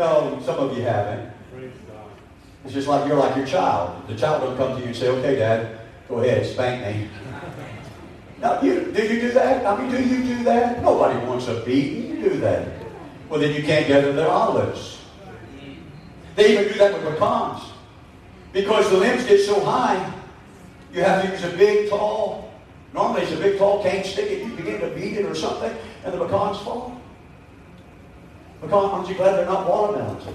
No, 0.00 0.40
some 0.42 0.49
of 0.60 0.76
you 0.76 0.82
haven't. 0.84 1.30
It's 2.64 2.74
just 2.74 2.88
like 2.88 3.08
you're 3.08 3.16
like 3.16 3.36
your 3.36 3.46
child. 3.46 4.06
The 4.06 4.16
child 4.16 4.42
will 4.42 4.56
come 4.56 4.76
to 4.76 4.80
you 4.80 4.88
and 4.88 4.96
say, 4.96 5.08
okay, 5.08 5.36
Dad, 5.36 5.80
go 6.08 6.18
ahead, 6.18 6.46
spank 6.46 6.84
me. 6.84 7.08
Now, 8.40 8.58
you, 8.62 8.90
do 8.90 9.02
you 9.02 9.20
do 9.20 9.32
that? 9.32 9.66
I 9.66 9.78
mean, 9.78 9.90
do 9.90 10.02
you 10.02 10.36
do 10.36 10.44
that? 10.44 10.82
Nobody 10.82 11.18
wants 11.26 11.46
a 11.48 11.60
beating. 11.60 12.16
You 12.16 12.30
do 12.30 12.40
that. 12.40 12.68
Well, 13.28 13.38
then 13.38 13.54
you 13.54 13.62
can't 13.62 13.86
get 13.86 14.00
gather 14.00 14.14
their 14.14 14.28
olives. 14.28 15.04
They 16.36 16.52
even 16.52 16.72
do 16.72 16.78
that 16.78 16.94
with 16.94 17.18
pecans. 17.18 17.64
Because 18.52 18.90
the 18.90 18.96
limbs 18.96 19.24
get 19.26 19.40
so 19.40 19.62
high, 19.62 20.12
you 20.92 21.02
have 21.02 21.22
to 21.22 21.30
use 21.30 21.44
a 21.44 21.56
big, 21.56 21.90
tall, 21.90 22.50
normally 22.92 23.22
it's 23.22 23.32
a 23.32 23.36
big, 23.36 23.58
tall 23.58 23.82
cane 23.82 24.04
stick, 24.04 24.40
and 24.40 24.50
you 24.50 24.56
begin 24.56 24.80
to 24.80 24.88
beat 24.88 25.18
it 25.18 25.26
or 25.26 25.34
something, 25.34 25.72
and 26.04 26.14
the 26.14 26.24
pecans 26.24 26.58
fall. 26.58 26.99
Pecan, 28.60 28.90
aren't 28.90 29.08
you 29.08 29.14
glad 29.14 29.36
they're 29.36 29.46
not 29.46 29.66
watermelons 29.66 30.26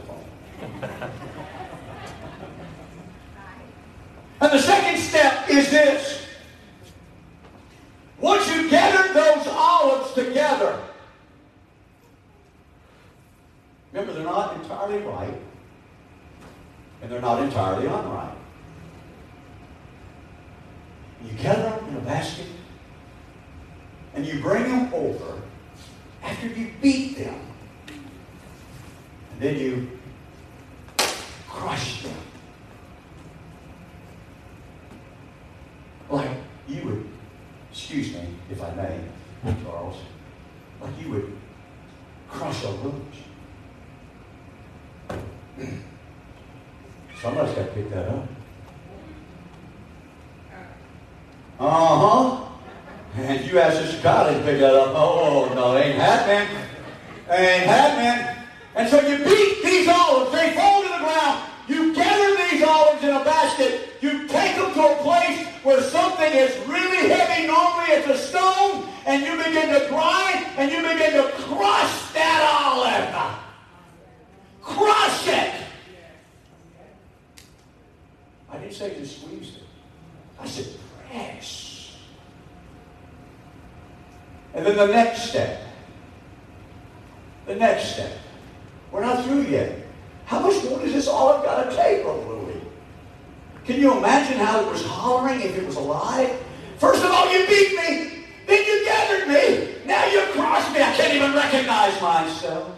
and 4.41 4.51
the 4.51 4.59
second 4.59 4.99
step 4.99 5.49
is 5.49 5.69
this. 5.69 6.25
Once 8.19 8.47
you 8.49 8.69
gather 8.69 9.13
those 9.13 9.47
olives 9.47 10.13
together, 10.13 10.81
remember 13.91 14.13
they're 14.13 14.23
not 14.23 14.55
entirely 14.59 14.99
right, 14.99 15.37
and 17.01 17.11
they're 17.11 17.21
not 17.21 17.41
entirely 17.41 17.87
unright. 17.87 18.35
You 21.25 21.33
gather 21.37 21.63
them 21.63 21.89
in 21.89 21.95
a 21.95 22.01
basket, 22.01 22.47
and 24.15 24.25
you 24.25 24.41
bring 24.41 24.63
them 24.63 24.93
over 24.93 25.41
after 26.23 26.47
you 26.47 26.71
beat 26.81 27.17
them. 27.17 27.44
And 29.35 29.43
then 29.43 29.59
you 29.59 29.89
crush 31.47 32.03
them. 32.03 32.13
Like 36.09 36.29
you 36.67 36.83
would, 36.85 37.09
excuse 37.69 38.13
me 38.13 38.21
if 38.49 38.63
I 38.63 38.71
may, 38.75 38.99
Charles, 39.63 39.97
like 40.79 40.91
you 41.01 41.09
would 41.09 41.37
crush 42.29 42.63
a 42.63 42.71
rose. 42.71 42.93
Somebody's 47.21 47.55
got 47.55 47.65
to 47.65 47.71
pick 47.73 47.89
that 47.89 48.07
up. 48.07 48.27
Uh-huh. 51.59 52.45
And 53.17 53.45
you 53.45 53.59
ask 53.59 53.77
Sister 53.77 54.01
Kylie 54.01 54.37
to 54.37 54.43
pick 54.43 54.59
that 54.59 54.75
up. 54.75 54.93
Oh, 54.95 55.51
no, 55.55 55.75
it 55.75 55.87
ain't 55.87 55.95
happening. 55.95 56.57
Ain't 57.29 57.65
happening. 57.65 58.34
And 58.75 58.89
so 58.89 58.99
you 58.99 59.17
beat 59.23 59.63
these 59.63 59.87
olives. 59.87 60.31
They 60.33 60.53
fall 60.53 60.83
to 60.83 60.89
the 60.89 60.97
ground. 60.97 61.49
You 61.67 61.95
gather 61.95 62.49
these 62.49 62.61
olives 62.61 63.03
in 63.03 63.09
a 63.09 63.23
basket. 63.23 63.89
You 64.01 64.27
take 64.27 64.57
them 64.57 64.73
to 64.73 64.81
a 64.81 64.95
place 64.97 65.47
where 65.63 65.81
something 65.81 66.31
is 66.31 66.55
really 66.67 67.09
heavy. 67.09 67.47
Normally 67.47 67.91
it's 67.91 68.07
a 68.07 68.17
stone. 68.17 68.89
And 69.05 69.23
you 69.23 69.37
begin 69.37 69.69
to 69.69 69.87
grind 69.87 70.45
and 70.57 70.71
you 70.71 70.81
begin 70.81 71.13
to 71.13 71.31
crush 71.43 72.11
that 72.13 72.41
olive. 72.61 73.39
Crush 74.61 75.27
it. 75.27 75.53
I 78.51 78.57
didn't 78.57 78.73
say 78.73 78.95
just 78.99 79.21
squeeze 79.21 79.55
it. 79.55 79.63
I 80.39 80.47
said 80.47 80.67
press. 81.09 81.95
And 84.53 84.65
then 84.65 84.75
the 84.75 84.87
next 84.87 85.29
step. 85.29 85.61
The 87.45 87.55
next 87.55 87.93
step. 87.93 88.11
We're 88.95 89.01
not 89.01 89.25
through 89.25 89.41
yet. 89.41 89.77
How 90.23 90.39
much 90.39 90.63
more 90.63 90.79
does 90.79 90.93
this 90.93 91.09
olive 91.09 91.43
got 91.43 91.69
to 91.69 91.75
take, 91.75 92.03
Brother 92.03 92.21
Louie? 92.27 92.61
Can 93.65 93.77
you 93.77 93.97
imagine 93.97 94.37
how 94.37 94.61
it 94.61 94.71
was 94.71 94.85
hollering 94.85 95.41
if 95.41 95.57
it 95.57 95.65
was 95.65 95.75
alive? 95.75 96.41
First 96.77 97.03
of 97.03 97.11
all, 97.11 97.29
you 97.29 97.45
beat 97.45 97.75
me. 97.75 98.23
Then 98.47 98.65
you 98.65 98.85
gathered 98.85 99.27
me. 99.27 99.75
Now 99.85 100.05
you 100.05 100.21
crushed 100.31 100.71
me. 100.71 100.81
I 100.81 100.93
can't 100.95 101.13
even 101.13 101.33
recognize 101.33 102.01
myself. 102.01 102.71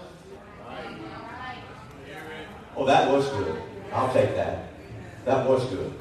Oh, 2.76 2.84
that 2.88 3.12
was 3.12 3.30
good. 3.30 3.62
I'll 3.94 4.12
take 4.12 4.34
that. 4.34 4.70
That 5.26 5.48
was 5.48 5.66
good. 5.66 5.94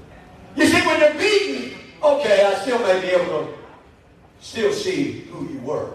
You 0.57 0.67
see, 0.67 0.81
when 0.87 0.99
you're 0.99 1.13
beaten, 1.13 1.79
okay, 2.03 2.43
I 2.43 2.55
still 2.63 2.79
may 2.79 3.03
be 3.03 3.09
able 3.09 3.45
to 3.45 3.55
still 4.41 4.73
see 4.73 5.27
who 5.31 5.47
you 5.53 5.59
were. 5.59 5.91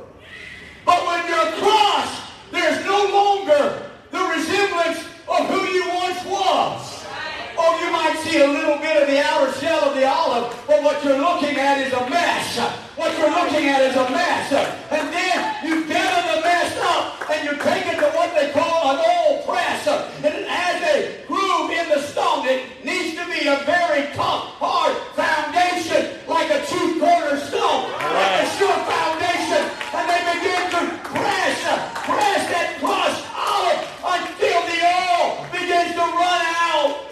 But 0.86 1.08
when 1.08 1.28
you're 1.28 1.54
crushed, 1.60 2.22
there's 2.52 2.86
no 2.86 3.10
longer 3.12 3.88
the 4.12 4.24
resemblance 4.36 5.00
of 5.28 5.48
who 5.48 5.62
you 5.72 5.88
once 5.96 6.24
was. 6.26 7.06
Oh, 7.58 7.78
you 7.84 7.92
might 7.92 8.18
see 8.24 8.42
a 8.42 8.48
little 8.48 8.78
bit 8.78 9.02
of 9.02 9.08
the 9.08 9.20
outer 9.20 9.52
shell 9.60 9.90
of 9.90 9.96
the 9.96 10.08
olive, 10.08 10.52
but 10.68 10.84
what 10.84 11.04
you're 11.04 11.20
looking 11.20 11.58
at 11.58 11.78
is 11.80 11.94
a 11.94 12.10
mess. 12.10 12.58
What 12.96 13.18
you're 13.18 13.30
looking 13.30 13.68
at 13.70 13.82
is 13.82 13.96
a 13.96 14.10
mess. 14.10 14.52
And 14.90 15.14
then 15.14 15.66
you 15.66 15.88
gather 15.88 16.36
the 16.36 16.42
mess 16.42 16.78
up 16.82 17.30
and 17.30 17.44
you 17.46 17.56
take 17.64 17.86
it 17.88 18.00
to 18.00 18.10
what 18.18 18.34
they 18.36 18.52
call 18.52 18.92
an 18.92 19.00
oil 19.00 19.44
press. 19.44 19.88
And 19.88 20.46
has 20.46 20.82
a 20.84 21.26
groove 21.28 21.72
in 21.72 21.90
the 21.90 22.02
stone. 22.02 22.46
It 22.48 22.84
needs 22.84 23.16
to 23.18 23.26
be 23.26 23.48
a 23.48 23.58
very 23.66 24.08
tough, 24.14 24.58
hard 24.60 24.96
foundation, 25.16 26.18
like 26.28 26.50
a 26.50 26.66
chief 26.66 27.00
cornerstone, 27.00 27.92
like 27.92 28.36
a 28.42 28.48
sure 28.58 28.80
foundation. 28.86 29.62
And 29.94 30.06
they 30.08 30.22
begin 30.34 30.64
to 30.72 30.82
press, 31.10 31.62
press 32.06 32.42
that 32.52 32.78
crushed 32.80 33.26
olive 33.34 33.82
until 34.02 34.60
the 34.70 34.80
oil 34.82 35.46
begins 35.52 35.94
to 35.94 36.06
run 36.06 36.42
out. 36.46 37.08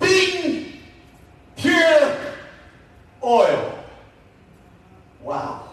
Beaten, 0.00 0.72
pure 1.56 2.16
oil. 3.22 3.78
Wow. 5.22 5.68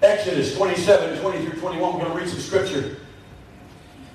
Exodus 0.00 0.56
27, 0.88 1.20
20 1.20 1.44
through 1.44 1.60
21. 1.60 1.92
We're 1.92 2.00
going 2.00 2.12
to 2.12 2.18
read 2.18 2.28
some 2.30 2.40
scripture. 2.40 2.96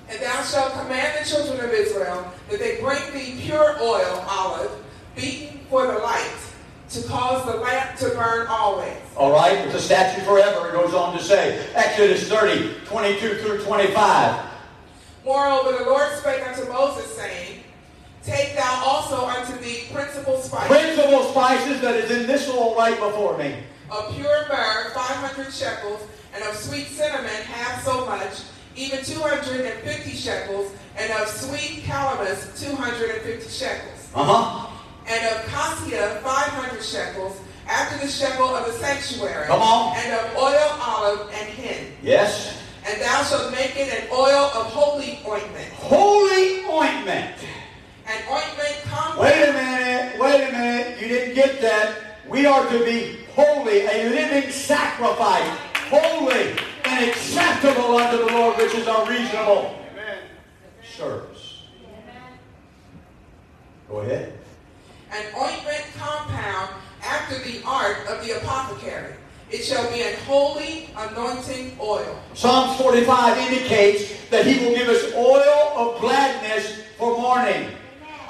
And 0.08 0.20
thou 0.20 0.42
shalt 0.42 0.72
command 0.72 1.24
the 1.24 1.30
children 1.30 1.64
of 1.64 1.70
Israel 1.70 2.32
that 2.50 2.58
they 2.58 2.80
bring 2.80 3.00
thee 3.12 3.40
pure 3.42 3.80
oil, 3.80 4.24
olive, 4.28 4.72
beaten 5.14 5.60
for 5.70 5.86
the 5.86 5.98
light, 5.98 6.34
to 6.90 7.02
cause 7.04 7.46
the 7.46 7.58
lamp 7.58 7.96
to 7.98 8.08
burn 8.10 8.48
always. 8.48 8.96
All 9.16 9.30
right, 9.30 9.56
it's 9.58 9.74
a 9.76 9.80
statute 9.80 10.24
forever, 10.24 10.68
it 10.68 10.72
goes 10.72 10.94
on 10.94 11.16
to 11.16 11.22
say. 11.22 11.64
Exodus 11.76 12.28
30, 12.28 12.74
22 12.86 13.34
through 13.36 13.62
25. 13.62 14.44
Moreover, 15.24 15.78
the 15.78 15.84
Lord 15.84 16.10
spake 16.18 16.44
unto 16.44 16.68
Moses, 16.72 17.06
saying, 17.16 17.60
Take 18.24 18.56
thou 18.56 18.82
also 18.84 19.26
unto 19.26 19.56
thee 19.62 19.84
principal 19.92 20.38
spice 20.38 20.66
Principal 20.66 21.22
spices 21.30 21.80
that 21.82 21.94
is 21.94 22.10
in 22.10 22.26
this 22.26 22.48
oil 22.48 22.74
right 22.74 22.98
before 22.98 23.38
me. 23.38 23.54
Of 23.94 24.14
pure 24.14 24.46
myrrh, 24.48 24.90
five 24.94 25.16
hundred 25.16 25.52
shekels, 25.52 26.02
and 26.34 26.42
of 26.44 26.54
sweet 26.56 26.86
cinnamon, 26.88 27.30
half 27.46 27.82
so 27.84 28.04
much, 28.06 28.42
even 28.76 29.04
two 29.04 29.20
hundred 29.20 29.64
and 29.66 29.80
fifty 29.82 30.10
shekels, 30.12 30.72
and 30.98 31.12
of 31.20 31.28
sweet 31.28 31.84
calamus, 31.84 32.58
two 32.60 32.74
hundred 32.76 33.10
and 33.10 33.22
fifty 33.22 33.48
shekels. 33.48 34.08
Uh 34.14 34.24
huh. 34.24 34.70
and 35.08 35.36
of 35.36 35.44
cassia 35.46 36.20
five 36.22 36.48
hundred 36.50 36.82
shekels, 36.82 37.36
after 37.68 38.04
the 38.04 38.10
shekel 38.10 38.48
of 38.54 38.66
the 38.66 38.72
sanctuary, 38.72 39.46
Come 39.46 39.60
on. 39.62 39.96
and 39.96 40.12
of 40.12 40.36
oil, 40.36 40.68
olive, 40.80 41.30
and 41.32 41.48
hin. 41.50 41.92
Yes. 42.02 42.60
And 42.86 43.00
thou 43.00 43.22
shalt 43.24 43.50
make 43.52 43.76
it 43.76 43.88
an 43.88 44.08
oil 44.12 44.50
of 44.54 44.66
holy 44.66 45.18
ointment, 45.26 45.72
Holy 45.72 46.64
ointment. 46.66 47.34
an 48.06 48.22
ointment. 48.30 48.70
Wait 49.18 49.48
a 49.48 49.52
minute, 49.52 50.20
wait 50.20 50.48
a 50.48 50.52
minute. 50.52 51.00
You 51.00 51.08
didn't 51.08 51.34
get 51.34 51.60
that. 51.62 51.94
We 52.28 52.46
are 52.46 52.68
to 52.68 52.84
be 52.84 53.23
holy, 53.34 53.80
a 53.82 54.08
living 54.10 54.50
sacrifice, 54.50 55.58
holy 55.88 56.56
and 56.84 57.10
acceptable 57.10 57.96
unto 57.96 58.18
the 58.24 58.32
Lord, 58.32 58.56
which 58.56 58.74
is 58.74 58.86
our 58.86 59.08
reasonable 59.08 59.78
service. 60.96 61.62
Go 63.88 64.00
ahead. 64.00 64.32
an 65.12 65.24
ointment 65.36 65.84
compound 65.96 66.70
after 67.04 67.38
the 67.44 67.62
art 67.64 68.06
of 68.08 68.24
the 68.24 68.36
apothecary. 68.36 69.14
It 69.50 69.62
shall 69.62 69.88
be 69.92 70.02
an 70.02 70.16
holy 70.26 70.88
anointing 70.96 71.76
oil. 71.80 72.18
Psalms 72.34 72.80
45 72.80 73.38
indicates 73.52 74.28
that 74.30 74.46
he 74.46 74.64
will 74.64 74.74
give 74.74 74.88
us 74.88 75.12
oil 75.14 75.72
of 75.76 76.00
gladness 76.00 76.82
for 76.98 77.16
mourning. 77.18 77.70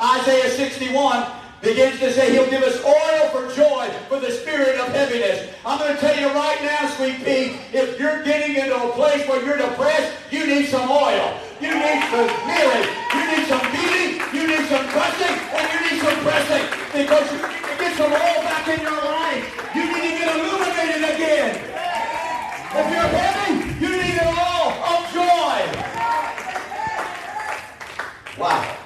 Isaiah 0.02 0.50
61 0.50 1.26
begins 1.64 1.98
to 1.98 2.12
say 2.12 2.30
he'll 2.32 2.50
give 2.50 2.62
us 2.62 2.84
oil 2.84 3.28
for 3.32 3.48
joy 3.56 3.88
for 4.08 4.20
the 4.20 4.30
spirit 4.30 4.78
of 4.78 4.88
heaviness. 4.88 5.48
I'm 5.64 5.78
going 5.78 5.94
to 5.94 6.00
tell 6.00 6.14
you 6.14 6.28
right 6.28 6.60
now, 6.62 6.86
sweet 6.94 7.24
pea, 7.24 7.56
if 7.72 7.98
you're 7.98 8.22
getting 8.22 8.54
into 8.56 8.76
a 8.76 8.92
place 8.92 9.26
where 9.26 9.42
you're 9.44 9.56
depressed, 9.56 10.12
you 10.30 10.46
need 10.46 10.66
some 10.66 10.90
oil. 10.90 11.40
You 11.60 11.72
need 11.72 12.02
some 12.12 12.28
healing. 12.28 12.86
You 13.16 13.22
need 13.32 13.46
some 13.48 13.64
beating. 13.72 14.20
You 14.36 14.46
need 14.46 14.68
some 14.68 14.86
crushing. 14.92 15.36
And 15.56 15.64
you 15.72 15.80
need 15.88 16.00
some 16.04 16.18
pressing. 16.20 16.64
Because 16.92 17.32
you 17.32 17.38
need 17.40 17.64
to 17.64 17.74
get 17.80 17.96
some 17.96 18.12
oil 18.12 18.38
back 18.44 18.68
in 18.68 18.80
your 18.80 19.00
life. 19.00 19.44
You 19.74 19.84
need 19.88 20.04
to 20.04 20.18
get 20.20 20.36
illuminated 20.36 21.16
again. 21.16 21.50
If 22.76 22.86
you're 22.92 23.08
heavy, 23.08 23.52
you 23.80 23.90
need 24.02 24.18
an 24.20 24.28
oil 24.36 24.68
of 24.92 25.00
joy. 25.14 25.56
Wow. 28.38 28.76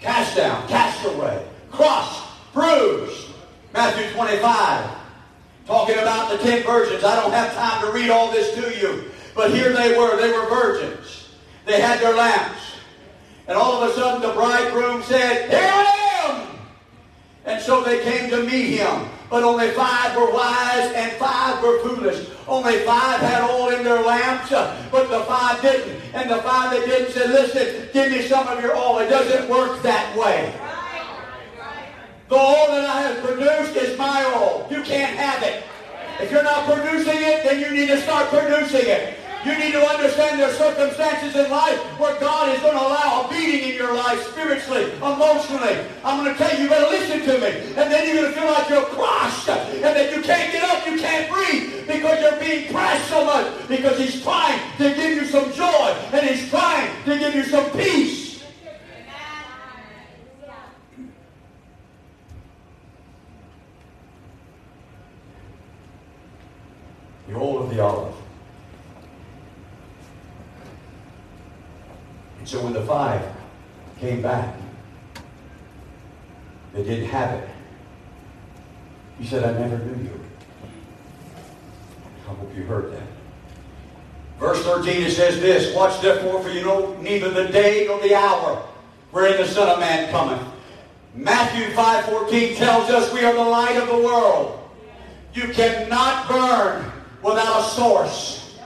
Cast 0.00 0.36
down, 0.36 0.68
cast 0.68 1.04
away, 1.04 1.44
crushed, 1.72 2.22
bruised. 2.54 3.30
Matthew 3.74 4.16
25. 4.28 4.90
Talking 5.64 5.98
about 5.98 6.30
the 6.30 6.36
ten 6.38 6.62
virgins. 6.62 7.02
I 7.02 7.16
don't 7.16 7.32
have 7.32 7.54
time 7.54 7.86
to 7.86 7.92
read 7.92 8.10
all 8.10 8.30
this 8.30 8.54
to 8.56 8.78
you. 8.78 9.10
But 9.34 9.54
here 9.54 9.72
they 9.72 9.96
were. 9.96 10.20
They 10.20 10.30
were 10.30 10.46
virgins. 10.50 11.30
They 11.64 11.80
had 11.80 11.98
their 12.00 12.14
lamps. 12.14 12.60
And 13.46 13.56
all 13.56 13.82
of 13.82 13.90
a 13.90 13.94
sudden 13.94 14.20
the 14.20 14.34
bridegroom 14.34 15.02
said, 15.02 15.48
Here 15.48 15.58
I 15.62 16.26
am! 16.26 16.58
And 17.46 17.62
so 17.62 17.82
they 17.82 18.02
came 18.02 18.28
to 18.28 18.42
meet 18.42 18.76
him. 18.76 19.08
But 19.30 19.44
only 19.44 19.70
five 19.70 20.14
were 20.14 20.30
wise 20.30 20.92
and 20.92 21.12
five 21.12 21.62
were 21.62 21.78
foolish. 21.80 22.28
Only 22.46 22.80
five 22.80 23.20
had 23.20 23.48
oil 23.50 23.70
in 23.70 23.82
their 23.82 24.02
lamps, 24.02 24.50
but 24.50 25.08
the 25.08 25.20
five 25.24 25.62
didn't. 25.62 26.02
And 26.12 26.30
the 26.30 26.42
five 26.42 26.72
that 26.72 26.84
didn't 26.84 27.12
said, 27.12 27.30
Listen, 27.30 27.88
give 27.94 28.12
me 28.12 28.22
some 28.28 28.46
of 28.46 28.62
your 28.62 28.76
oil. 28.76 28.98
It 28.98 29.08
doesn't 29.08 29.48
work 29.48 29.82
that 29.82 30.14
way. 30.16 30.54
The 32.28 32.36
oil 32.36 32.68
that 32.68 32.84
I 32.84 33.00
have 33.08 33.24
produced 33.24 33.74
is 33.76 33.96
my 33.96 34.22
oil. 34.36 34.68
You 34.70 34.82
can't 34.82 35.16
have 35.16 35.42
it. 35.42 35.64
If 36.20 36.30
you're 36.30 36.42
not 36.42 36.66
producing 36.66 37.16
it, 37.16 37.42
then 37.42 37.58
you 37.58 37.70
need 37.70 37.88
to 37.88 37.96
start 38.02 38.28
producing 38.28 38.84
it. 38.84 39.16
You 39.46 39.56
need 39.56 39.72
to 39.72 39.80
understand 39.80 40.38
there 40.38 40.50
are 40.50 40.52
circumstances 40.52 41.34
in 41.34 41.50
life 41.50 41.78
where 41.98 42.18
God 42.20 42.54
is 42.54 42.60
going 42.60 42.76
to 42.76 42.84
allow 42.84 43.24
a 43.24 43.28
beating 43.30 43.70
in 43.70 43.76
your 43.76 43.94
life 43.94 44.20
spiritually, 44.28 44.92
emotionally. 44.96 45.80
I'm 46.04 46.22
going 46.22 46.36
to 46.36 46.38
tell 46.38 46.54
you, 46.54 46.64
you 46.64 46.68
better 46.68 46.90
listen 46.90 47.20
to 47.20 47.40
me. 47.40 47.72
And 47.80 47.88
then 47.88 48.04
you're 48.06 48.20
going 48.20 48.34
to 48.34 48.38
feel 48.38 48.50
like 48.52 48.68
you're 48.68 48.84
crushed 48.92 49.48
and 49.48 49.96
that 49.96 50.14
you 50.14 50.20
can't 50.20 50.52
get 50.52 50.64
up, 50.68 50.86
you 50.86 50.98
can't 50.98 51.32
breathe 51.32 51.86
because 51.86 52.20
you're 52.20 52.40
being 52.40 52.70
pressed 52.70 53.08
so 53.08 53.24
much 53.24 53.68
because 53.68 53.96
he's 53.96 54.20
trying 54.22 54.60
to 54.76 54.94
give 54.94 55.16
you 55.16 55.24
some 55.24 55.50
joy 55.52 55.96
and 56.12 56.28
he's 56.28 56.50
trying 56.50 56.90
to 57.04 57.18
give 57.18 57.34
you 57.34 57.44
some 57.44 57.70
peace. 57.70 58.17
Oil 67.38 67.62
of 67.64 67.70
the 67.70 67.80
olive. 67.80 68.14
And 72.38 72.48
so 72.48 72.62
when 72.62 72.72
the 72.72 72.82
five 72.82 73.22
came 74.00 74.22
back, 74.22 74.54
they 76.72 76.84
didn't 76.84 77.08
have 77.08 77.34
it. 77.42 77.48
He 79.18 79.26
said, 79.26 79.44
I 79.44 79.58
never 79.58 79.78
knew 79.78 80.04
you. 80.04 80.20
I 82.28 82.34
hope 82.34 82.56
you 82.56 82.62
heard 82.64 82.92
that. 82.92 83.02
Verse 84.38 84.62
13, 84.62 85.02
it 85.02 85.10
says 85.10 85.40
this, 85.40 85.74
Watch 85.74 86.00
therefore, 86.00 86.40
for 86.42 86.50
you 86.50 86.62
know 86.62 86.96
neither 87.00 87.30
the 87.30 87.48
day 87.48 87.86
nor 87.88 88.00
the 88.00 88.14
hour 88.14 88.62
wherein 89.10 89.36
the 89.36 89.46
Son 89.46 89.68
of 89.68 89.80
Man 89.80 90.10
cometh. 90.10 90.40
Matthew 91.14 91.66
5.14 91.74 92.56
tells 92.56 92.90
us 92.90 93.12
we 93.12 93.24
are 93.24 93.32
the 93.32 93.40
light 93.40 93.76
of 93.76 93.88
the 93.88 93.98
world. 93.98 94.70
You 95.34 95.48
cannot 95.48 96.28
burn 96.28 96.92
without 97.22 97.60
a 97.60 97.64
source. 97.70 98.56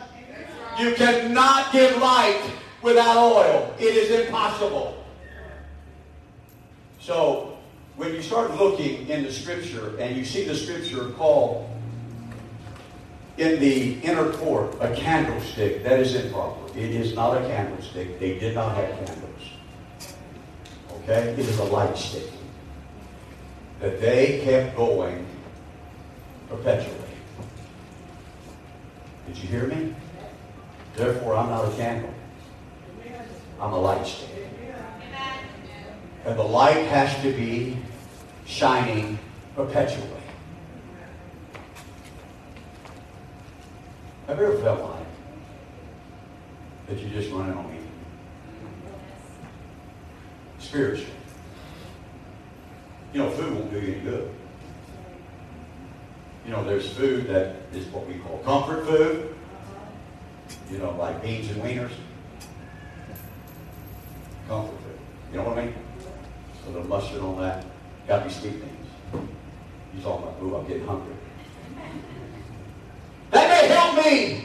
You 0.78 0.94
cannot 0.94 1.72
give 1.72 1.96
light 1.98 2.42
without 2.82 3.16
oil. 3.16 3.74
It 3.78 3.94
is 3.94 4.26
impossible. 4.26 5.04
So, 7.00 7.58
when 7.96 8.14
you 8.14 8.22
start 8.22 8.54
looking 8.56 9.08
in 9.08 9.22
the 9.22 9.32
scripture 9.32 9.96
and 9.98 10.16
you 10.16 10.24
see 10.24 10.44
the 10.44 10.54
scripture 10.54 11.10
called 11.10 11.68
in 13.38 13.60
the 13.60 13.94
inner 14.00 14.30
court 14.32 14.76
a 14.80 14.94
candlestick, 14.94 15.82
that 15.84 16.00
is 16.00 16.14
improper. 16.14 16.78
It 16.78 16.90
is 16.90 17.14
not 17.14 17.36
a 17.36 17.46
candlestick. 17.46 18.18
They 18.18 18.38
did 18.38 18.54
not 18.54 18.74
have 18.76 18.88
candles. 19.06 19.42
Okay? 21.02 21.30
It 21.30 21.38
is 21.38 21.58
a 21.58 21.64
light 21.64 21.96
stick 21.96 22.30
that 23.80 24.00
they 24.00 24.40
kept 24.44 24.76
going 24.76 25.26
perpetually. 26.48 27.01
Did 29.26 29.38
you 29.38 29.48
hear 29.48 29.66
me? 29.66 29.94
Therefore, 30.96 31.36
I'm 31.36 31.48
not 31.48 31.72
a 31.72 31.76
candle. 31.76 32.12
I'm 33.60 33.72
a 33.72 33.80
light 33.80 34.06
stick. 34.06 34.28
And 36.24 36.38
the 36.38 36.42
light 36.42 36.86
has 36.86 37.20
to 37.22 37.32
be 37.32 37.76
shining 38.46 39.18
perpetually. 39.54 40.08
Have 44.26 44.38
you 44.38 44.46
ever 44.46 44.58
felt 44.58 44.80
like 44.80 45.06
that 46.88 46.98
you're 46.98 47.10
just 47.10 47.32
running 47.32 47.56
on 47.56 47.70
me? 47.70 47.78
Spiritually. 50.58 51.10
You 53.12 53.20
know, 53.20 53.30
food 53.30 53.54
won't 53.54 53.70
do 53.70 53.80
you 53.80 53.92
any 53.94 54.00
good. 54.00 54.30
You 56.44 56.50
know, 56.50 56.64
there's 56.64 56.92
food 56.92 57.28
that 57.28 57.56
is 57.72 57.86
what 57.86 58.06
we 58.06 58.14
call 58.14 58.38
comfort 58.38 58.84
food. 58.86 59.34
You 60.70 60.78
know, 60.78 60.90
like 60.98 61.22
beans 61.22 61.50
and 61.50 61.62
wieners. 61.62 61.92
Comfort 64.48 64.76
food. 64.80 64.98
You 65.30 65.38
know 65.38 65.44
what 65.44 65.58
I 65.58 65.66
mean? 65.66 65.74
A 66.66 66.70
little 66.70 66.88
mustard 66.88 67.20
on 67.20 67.40
that. 67.40 67.64
Got 68.08 68.18
to 68.20 68.24
be 68.24 68.30
sweet 68.30 68.54
things. 68.54 68.86
You 69.94 70.02
talking 70.02 70.26
about, 70.26 70.42
ooh, 70.42 70.56
I'm 70.56 70.66
getting 70.66 70.86
hungry. 70.86 71.14
That 73.30 73.48
may 73.48 73.68
help 73.68 74.04
me 74.04 74.44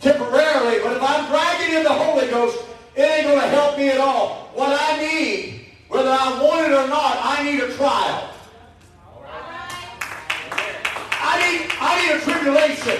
temporarily, 0.00 0.80
but 0.82 0.96
if 0.96 1.02
I'm 1.02 1.30
dragging 1.30 1.76
in 1.76 1.84
the 1.84 1.92
Holy 1.92 2.28
Ghost, 2.28 2.58
it 2.96 3.02
ain't 3.02 3.26
going 3.26 3.40
to 3.40 3.48
help 3.48 3.78
me 3.78 3.88
at 3.88 3.98
all. 3.98 4.50
What 4.54 4.78
I 4.78 4.98
need, 4.98 5.66
whether 5.88 6.10
I 6.10 6.42
want 6.42 6.66
it 6.66 6.72
or 6.72 6.86
not, 6.86 7.18
I 7.22 7.42
need 7.42 7.60
a 7.60 7.74
trial. 7.74 8.30
I 11.80 12.03
tribulation. 12.20 12.98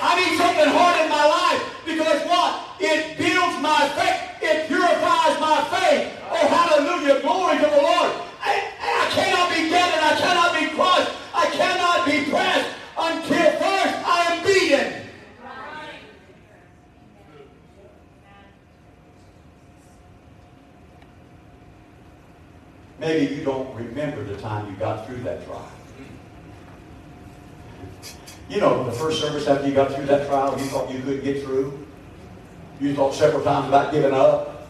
I 0.00 0.14
need 0.18 0.38
something 0.38 0.70
hard 0.70 0.96
in 1.02 1.08
my 1.10 1.26
life 1.26 1.62
because 1.84 2.22
what? 2.26 2.68
It 2.80 3.18
builds 3.18 3.58
my 3.60 3.88
faith. 3.98 4.42
It 4.42 4.68
purifies 4.68 5.34
my 5.40 5.66
faith. 5.74 6.14
Oh, 6.30 6.46
hallelujah. 6.46 7.20
Glory 7.20 7.56
to 7.58 7.66
the 7.66 7.82
Lord. 7.82 8.10
I, 8.40 8.70
I 8.78 9.10
cannot 9.10 9.50
be 9.50 9.68
gathered. 9.68 10.02
I 10.02 10.14
cannot 10.16 10.50
be 10.54 10.66
crushed. 10.74 11.12
I 11.34 11.46
cannot 11.50 12.06
be 12.06 12.30
pressed 12.30 12.70
until 12.96 13.50
first 13.58 13.94
I 14.06 14.18
am 14.30 14.46
beaten. 14.46 15.08
Maybe 23.00 23.34
you 23.34 23.44
don't 23.44 23.72
remember 23.74 24.24
the 24.24 24.36
time 24.38 24.70
you 24.70 24.76
got 24.76 25.06
through 25.06 25.22
that 25.22 25.44
trial. 25.46 25.77
You 28.48 28.60
know, 28.60 28.84
the 28.84 28.92
first 28.92 29.20
service 29.20 29.46
after 29.46 29.68
you 29.68 29.74
got 29.74 29.92
through 29.92 30.06
that 30.06 30.26
trial, 30.26 30.58
you 30.58 30.64
thought 30.66 30.90
you 30.90 31.00
couldn't 31.00 31.22
get 31.22 31.42
through. 31.42 31.86
You 32.80 32.94
thought 32.94 33.14
several 33.14 33.42
times 33.42 33.68
about 33.68 33.92
giving 33.92 34.12
up. 34.12 34.68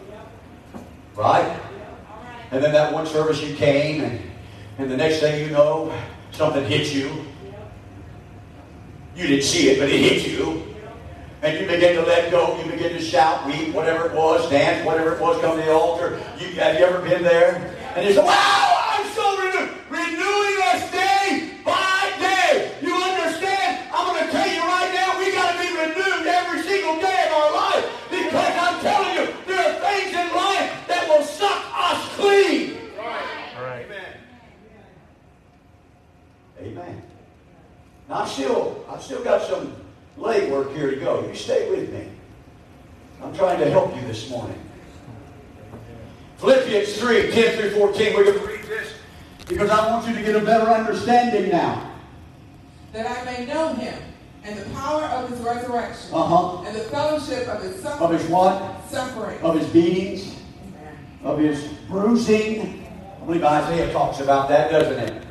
Right? 1.14 1.61
And 2.51 2.62
then 2.62 2.73
that 2.73 2.92
one 2.92 3.07
service 3.07 3.42
you 3.42 3.55
came, 3.55 4.03
and, 4.03 4.21
and 4.79 4.90
the 4.90 4.97
next 4.97 5.21
thing 5.21 5.44
you 5.44 5.53
know, 5.53 5.92
something 6.33 6.64
hit 6.64 6.92
you. 6.92 7.25
You 9.14 9.27
didn't 9.27 9.44
see 9.44 9.71
it, 9.71 9.79
but 9.79 9.88
it 9.88 10.01
hit 10.01 10.29
you. 10.29 10.64
And 11.42 11.61
you 11.61 11.66
begin 11.66 11.94
to 11.97 12.03
let 12.03 12.31
go. 12.31 12.59
You 12.59 12.71
begin 12.71 12.92
to 12.92 13.01
shout, 13.01 13.47
weep, 13.47 13.75
whatever 13.75 14.07
it 14.07 14.14
was, 14.14 14.49
dance, 14.51 14.85
whatever 14.85 15.14
it 15.14 15.21
was, 15.21 15.40
come 15.40 15.57
to 15.57 15.62
the 15.62 15.73
altar. 15.73 16.21
You, 16.38 16.49
have 16.61 16.79
you 16.79 16.85
ever 16.85 17.01
been 17.01 17.23
there? 17.23 17.77
And 17.94 18.07
you 18.07 18.14
say, 18.14 18.25
wow, 18.25 18.67
Now 38.09 38.21
I've 38.21 38.29
still, 38.29 38.85
I've 38.90 39.03
still 39.03 39.23
got 39.23 39.42
some 39.49 39.75
leg 40.16 40.51
work 40.51 40.73
here 40.75 40.90
to 40.90 40.97
go. 40.97 41.27
You 41.27 41.35
stay 41.35 41.71
with 41.71 41.92
me. 41.92 42.09
I'm 43.23 43.35
trying 43.37 43.59
to 43.61 43.71
help 43.71 43.94
you 43.97 44.03
this 44.03 44.31
morning. 44.31 44.59
Philippians 46.38 46.97
3, 46.99 47.33
10 47.33 47.59
through 47.59 47.71
14. 47.73 48.14
We're 48.14 48.25
going 48.25 48.38
to 48.38 48.47
read 48.47 48.62
this 48.64 48.92
because 49.49 49.71
I 49.71 49.87
want 49.90 50.07
you 50.09 50.14
to 50.14 50.23
get 50.23 50.37
a 50.37 50.44
better 50.44 50.71
understanding 50.71 51.51
now. 51.51 51.90
that 52.92 53.07
I 53.11 53.25
may 53.25 53.47
know 53.47 53.75
him 53.75 54.01
and 54.44 54.57
the 54.59 54.64
power 54.71 55.03
of 55.03 55.29
his 55.31 55.40
resurrection 55.40 56.11
Uh-huh. 56.14 56.62
and 56.62 56.75
the 56.77 56.81
fellowship 56.85 57.49
of 57.49 57.61
his 57.62 57.83
suffering. 57.83 58.14
Of 58.14 58.21
his 58.21 58.31
what? 58.31 58.88
suffering. 58.88 59.38
Of 59.40 59.59
his 59.59 59.66
beatings, 59.68 60.37
Amen. 60.62 60.97
of 61.25 61.38
his 61.40 61.64
bruising. 61.90 62.87
I 63.21 63.25
believe 63.27 63.44
Isaiah 63.44 63.92
talks 63.92 64.21
about 64.21 64.49
that, 64.49 64.71
doesn't 64.71 64.99
it? 65.01 65.23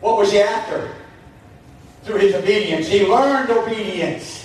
What 0.00 0.18
was 0.18 0.32
he 0.32 0.40
after? 0.40 0.90
Through 2.04 2.18
his 2.18 2.34
obedience. 2.34 2.86
He 2.86 3.06
learned 3.06 3.50
obedience. 3.50 4.44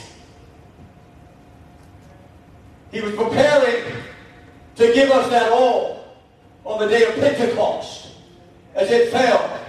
He 2.92 3.02
was 3.02 3.14
preparing 3.16 3.94
to 4.76 4.94
give 4.94 5.12
us 5.12 5.30
that 5.30 5.52
all 5.52 6.06
on 6.66 6.80
the 6.80 6.88
day 6.88 7.06
of 7.06 7.16
Pentecost 7.16 8.12
as 8.76 8.90
it 8.90 9.12
fell. 9.12 9.60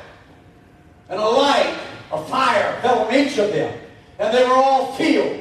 And 1.09 1.19
a 1.19 1.25
light, 1.25 1.77
a 2.13 2.25
fire 2.27 2.81
fell 2.81 3.01
on 3.01 3.15
each 3.15 3.37
of 3.39 3.53
them. 3.53 3.77
And 4.21 4.37
they 4.37 4.45
were 4.45 4.55
all 4.55 4.93
filled. 4.93 5.41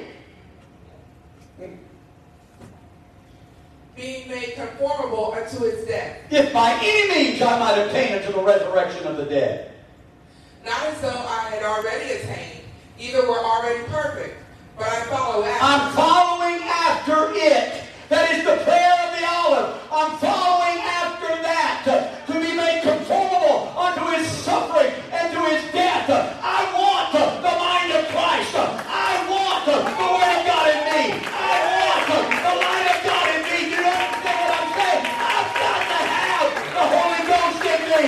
Being 3.95 4.29
made 4.29 4.55
conformable 4.55 5.33
unto 5.33 5.59
his 5.65 5.85
death. 5.85 6.17
If 6.31 6.51
by 6.51 6.79
any 6.81 7.31
means 7.31 7.41
I 7.41 7.59
might 7.59 7.77
attain 7.77 8.17
unto 8.17 8.31
the 8.31 8.41
resurrection 8.41 9.05
of 9.05 9.17
the 9.17 9.25
dead. 9.25 9.68
Not 10.65 10.83
as 10.87 11.01
though 11.01 11.09
I 11.09 11.49
had 11.55 11.63
already 11.63 12.11
attained, 12.11 12.63
either 12.99 13.21
were 13.27 13.39
already 13.39 13.83
perfect, 13.85 14.35
but 14.77 14.87
I 14.87 15.01
follow 15.05 15.43
after. 15.43 15.63
I'm 15.65 15.91
following 15.93 16.61
after 16.63 17.31
it. 17.35 17.83
That 18.09 18.31
is 18.31 18.43
the 18.43 18.57
prayer 18.65 18.95
of 19.05 19.09
the 19.19 19.25
olive. 19.27 19.69
I'm 19.91 20.17
following 20.17 20.79
after 20.81 21.29
that 21.43 21.85
to, 21.85 22.33
be 22.39 22.55
made 22.55 22.81
conformable 22.81 23.69
unto 23.77 24.01
his 24.15 24.25
suffering 24.25 24.89
and 25.11 25.33
to 25.33 25.39
his 25.51 25.61
death. 25.71 26.09
I 26.09 26.65
want 26.73 27.11
the 27.13 27.53
mind 27.53 27.91
of 27.93 28.07
Christ. 28.09 28.55
I 28.55 29.13
want 29.29 29.61
the 29.67 29.77
word 29.77 30.31
of 30.39 30.41
God 30.47 30.65
in 30.73 30.81
me. 30.89 31.21
I 31.29 31.53
want 31.69 32.07
the 32.09 32.53
light 32.63 32.87
of 32.89 32.99
God 33.05 33.27
in 33.35 33.41
me. 33.45 33.59
You 33.69 33.83
understand 33.83 34.39
what 34.39 34.57
I'm 34.57 34.71
saying? 34.73 35.03
I've 35.05 35.51
got 35.53 35.81
to 35.85 35.99
have 36.09 36.47
the 36.73 36.85
Holy 36.89 37.21
Ghost 37.29 37.61
in 37.69 37.81
me. 37.93 38.05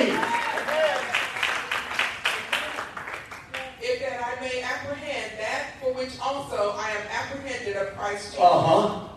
if 3.84 4.00
that 4.00 4.18
I 4.24 4.40
may 4.40 4.62
apprehend 4.62 5.32
that 5.38 5.74
for 5.82 5.94
which 5.94 6.18
also 6.22 6.74
I 6.78 6.90
am 6.92 7.06
apprehended 7.12 7.76
of 7.76 7.94
Christ 7.98 8.32
Jesus. 8.32 8.40
Uh-huh. 8.40 9.08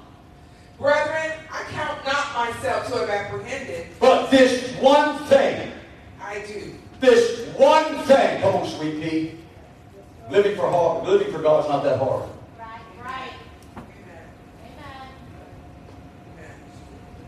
Brethren, 0.79 1.33
I 1.53 1.63
count 1.71 2.05
not 2.05 2.35
myself 2.35 2.89
to 2.89 2.99
have 2.99 3.09
apprehended. 3.09 3.87
But 4.01 4.31
this 4.31 4.75
one 4.81 5.19
thing 5.27 5.73
I 6.21 6.41
do. 6.47 6.75
This 7.01 7.47
one 7.57 7.99
thing. 8.05 8.41
Come 8.41 8.57
on, 8.57 8.67
sweet 8.69 9.01
pea. 9.01 9.39
Living 10.31 10.57
for 10.57 10.69
hard, 10.69 11.07
living 11.07 11.33
for 11.33 11.41
God's 11.41 11.69
not 11.69 11.85
that 11.85 11.99
hard. 11.99 12.29
Right, 12.59 12.81
right. 13.05 13.33
Amen. 13.77 13.87
Amen. 14.61 15.09
Amen. 16.33 16.51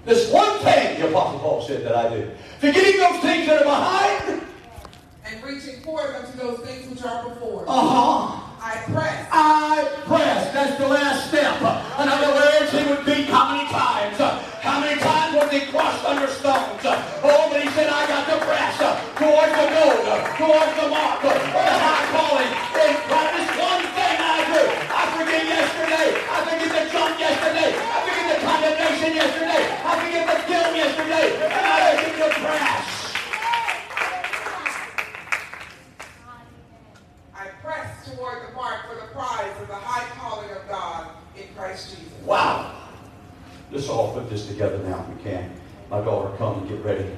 This 0.07 0.31
one 0.33 0.59
thing, 0.61 1.01
the 1.01 1.09
Apostle 1.11 1.38
Paul 1.38 1.62
said 1.62 1.85
that 1.85 1.95
I 1.95 2.09
do. 2.09 2.31
Forgetting 2.59 2.99
those 2.99 3.21
things 3.21 3.47
that 3.47 3.61
are 3.61 3.64
behind. 3.64 4.42
And 5.25 5.45
reaching 5.45 5.81
forth 5.83 6.14
unto 6.16 6.38
those 6.38 6.61
things 6.66 6.88
which 6.88 7.03
are 7.05 7.29
before. 7.29 7.64
Uh-huh. 7.69 8.42
I 8.66 8.83
press. 8.90 9.29
I 9.31 10.03
press. 10.07 10.53
That's 10.53 10.77
the 10.79 10.88
last 10.88 11.29
step. 11.29 11.61
In 11.61 12.09
other 12.09 12.35
words, 12.35 12.73
he 12.73 12.83
would 12.90 13.07
beat 13.07 13.31
how 13.31 13.55
many 13.55 13.69
times? 13.71 14.19
How 14.59 14.81
many 14.81 14.99
times 15.01 15.37
was 15.37 15.53
he 15.53 15.61
crushed 15.71 16.05
under 16.05 16.27
stones? 16.27 16.83
Oh, 17.23 17.49
but 17.53 17.62
he 17.62 17.69
said, 17.71 17.87
I 17.88 18.07
got 18.11 18.27
to 18.27 18.45
press 18.45 18.75
towards 19.14 19.55
the 19.55 19.66
goal, 19.71 20.03
towards 20.46 20.74
the 20.78 20.87
mark, 20.87 21.18
for 21.26 21.35
the 21.35 21.74
high 21.82 22.06
calling 22.14 22.46
in 22.46 22.94
Christ. 23.11 23.35
This 23.35 23.50
one 23.59 23.82
thing 23.98 24.16
I 24.22 24.38
do. 24.46 24.62
I 24.94 25.02
forget 25.18 25.42
yesterday. 25.42 26.09
I 26.22 26.38
forget 26.46 26.70
the 26.70 26.85
junk 26.94 27.18
yesterday. 27.18 27.70
I 27.74 27.98
forget 28.06 28.26
the 28.30 28.38
condemnation 28.46 29.11
yesterday. 29.18 29.62
I 29.82 29.92
forget 29.98 30.22
the 30.30 30.38
guilt 30.46 30.72
yesterday. 30.78 31.26
And 31.50 31.64
I 31.66 31.78
begin 31.98 32.14
to 32.14 32.30
press. 32.46 32.87
I 37.35 37.46
press 37.66 37.90
toward 38.06 38.46
the 38.46 38.52
mark 38.54 38.87
for 38.87 38.94
the 38.94 39.09
prize 39.12 39.61
of 39.61 39.66
the 39.66 39.74
high 39.74 40.06
calling 40.14 40.50
of 40.50 40.68
God 40.68 41.11
in 41.37 41.42
Christ 41.56 41.90
Jesus. 41.90 42.12
Wow. 42.24 42.72
Let's 43.72 43.88
all 43.88 44.14
put 44.14 44.30
this 44.30 44.46
together 44.46 44.78
now 44.78 45.04
if 45.11 45.16
we 45.16 45.24
can. 45.24 45.50
My 45.90 46.00
daughter, 46.02 46.37
come 46.38 46.61
and 46.61 46.68
get 46.68 46.85
ready. 46.85 47.11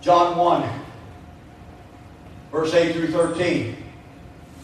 John 0.00 0.38
1, 0.38 0.77
verse 2.70 2.74
8 2.88 2.92
through 2.94 3.08
13. 3.12 3.76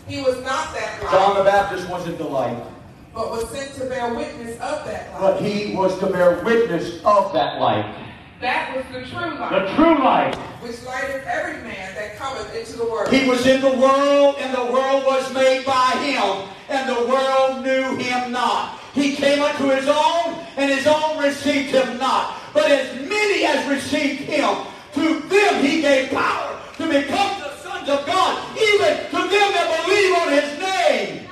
He 0.06 0.20
was 0.20 0.36
not 0.42 0.74
that 0.74 1.00
John 1.10 1.36
the 1.36 1.44
Baptist 1.44 1.88
wasn't 1.88 2.18
the 2.18 2.24
light, 2.24 2.62
but 3.14 3.30
was 3.30 3.48
sent 3.50 3.72
to 3.74 3.86
bear 3.86 4.12
witness 4.12 4.52
of 4.60 4.84
that 4.84 5.12
light. 5.12 5.20
but 5.20 5.42
he 5.42 5.74
was 5.74 5.98
to 6.00 6.06
bear 6.08 6.42
witness 6.44 7.00
of 7.04 7.32
that 7.32 7.60
light. 7.60 8.00
That 8.40 8.76
was 8.76 8.84
the 8.92 9.08
true 9.08 9.38
light. 9.38 9.50
The 9.66 9.74
true 9.74 9.98
light. 10.04 10.34
which 10.60 10.82
lighteth 10.82 11.24
every 11.26 11.62
man 11.62 11.94
that 11.94 12.16
cometh 12.16 12.54
into 12.54 12.76
the 12.76 12.84
world. 12.84 13.08
He 13.10 13.26
was 13.28 13.46
in 13.46 13.60
the 13.62 13.72
world, 13.72 14.36
and 14.38 14.52
the 14.54 14.70
world 14.72 15.04
was 15.06 15.32
made 15.32 15.64
by 15.64 15.90
him, 16.04 16.48
and 16.68 16.88
the 16.88 17.06
world 17.08 17.62
knew 17.64 17.96
him 17.96 18.32
not. 18.32 18.78
He 18.92 19.16
came 19.16 19.42
unto 19.42 19.68
his 19.70 19.88
own, 19.88 20.44
and 20.58 20.70
his 20.70 20.86
own 20.86 21.18
received 21.22 21.70
him 21.70 21.96
not. 21.98 22.36
But 22.52 22.70
as 22.70 22.94
many 23.08 23.44
as 23.46 23.66
received 23.70 24.22
him, 24.22 24.54
To 24.94 25.18
them 25.26 25.64
he 25.64 25.80
gave 25.82 26.10
power 26.12 26.56
to 26.76 26.86
become 26.86 27.40
the 27.40 27.50
sons 27.56 27.88
of 27.88 28.06
God, 28.06 28.32
even 28.56 28.94
to 29.10 29.18
them 29.26 29.48
that 29.54 29.82
believe 29.82 30.14
on 30.22 30.28
his 30.30 30.58
name. 30.62 31.26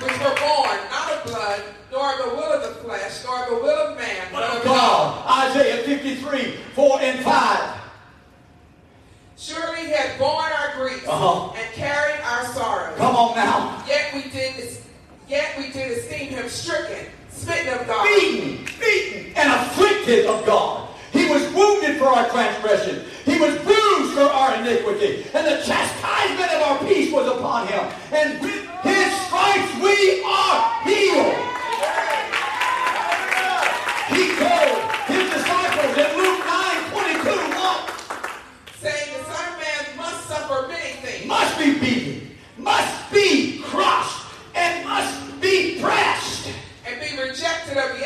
Which 0.00 0.18
were 0.18 0.34
born 0.40 0.78
not 0.88 1.12
of 1.12 1.24
blood, 1.26 1.62
nor 1.92 2.12
of 2.14 2.18
the 2.24 2.34
will 2.34 2.52
of 2.54 2.62
the 2.62 2.80
flesh, 2.80 3.22
nor 3.26 3.42
of 3.44 3.48
the 3.50 3.56
will 3.56 3.80
of 3.88 3.98
man, 3.98 4.26
But 4.32 4.44
of 4.44 4.64
God. 4.64 5.50
Isaiah 5.50 5.82
53, 5.84 6.56
4 6.74 7.00
and 7.02 7.22
5. 7.22 7.80
Surely 9.36 9.80
he 9.86 9.92
had 9.92 10.18
borne 10.18 10.52
our 10.52 10.74
griefs 10.80 11.06
Uh-huh. 11.06 11.52
and 11.54 11.72
carried 11.74 12.20
our 12.24 12.46
sorrows. 12.54 12.96
Come 12.96 13.14
on 13.14 13.36
now. 13.36 13.84
Yet 13.86 14.14
we 14.14 14.22
did 14.30 14.54
yet 15.28 15.52
we 15.58 15.68
did 15.70 15.98
esteem 15.98 16.28
him 16.30 16.48
stricken, 16.48 17.06
smitten 17.30 17.78
of 17.78 17.86
God. 17.86 18.06
beaten, 18.06 18.64
beaten, 18.80 19.32
and 19.36 19.52
afflicted 19.52 20.24
of 20.26 20.46
God. 20.46 20.88
He 21.12 21.28
was 21.28 21.42
wounded 21.52 21.98
for 21.98 22.06
our 22.06 22.26
transgression. 22.30 23.04
He 23.26 23.38
was 23.38 23.54
bruised 23.58 24.14
for 24.14 24.22
our 24.32 24.54
iniquity. 24.56 25.26
And 25.34 25.46
the 25.46 25.60
chastisement 25.62 26.50
of 26.52 26.62
our 26.62 26.78
peace 26.88 27.12
was 27.12 27.26
upon 27.36 27.66
him. 27.68 27.84
And 28.12 28.40
with 28.40 28.64
his 28.82 29.12
stripes 29.26 29.72
we 29.84 30.24
are 30.24 30.56
healed. 30.88 31.36
He 34.12 34.24
told 34.36 34.76
his 35.08 35.24
disciples 35.32 35.96
in 35.96 36.08
Luke 36.16 36.40
9, 36.44 36.90
22, 36.92 37.30
what? 37.60 37.80
saying 38.80 39.08
the 39.16 39.24
Son 39.32 39.52
of 39.52 39.58
Man 39.60 39.96
must 39.96 40.28
suffer 40.28 40.68
many 40.68 40.92
things, 41.00 41.26
Must 41.26 41.58
be 41.58 41.78
beaten, 41.78 42.30
must 42.58 43.12
be 43.12 43.60
crushed, 43.62 44.26
and 44.54 44.84
must 44.86 45.40
be 45.40 45.78
pressed. 45.80 46.48
and 46.86 47.00
be 47.00 47.16
rejected 47.22 47.76
of 47.78 47.98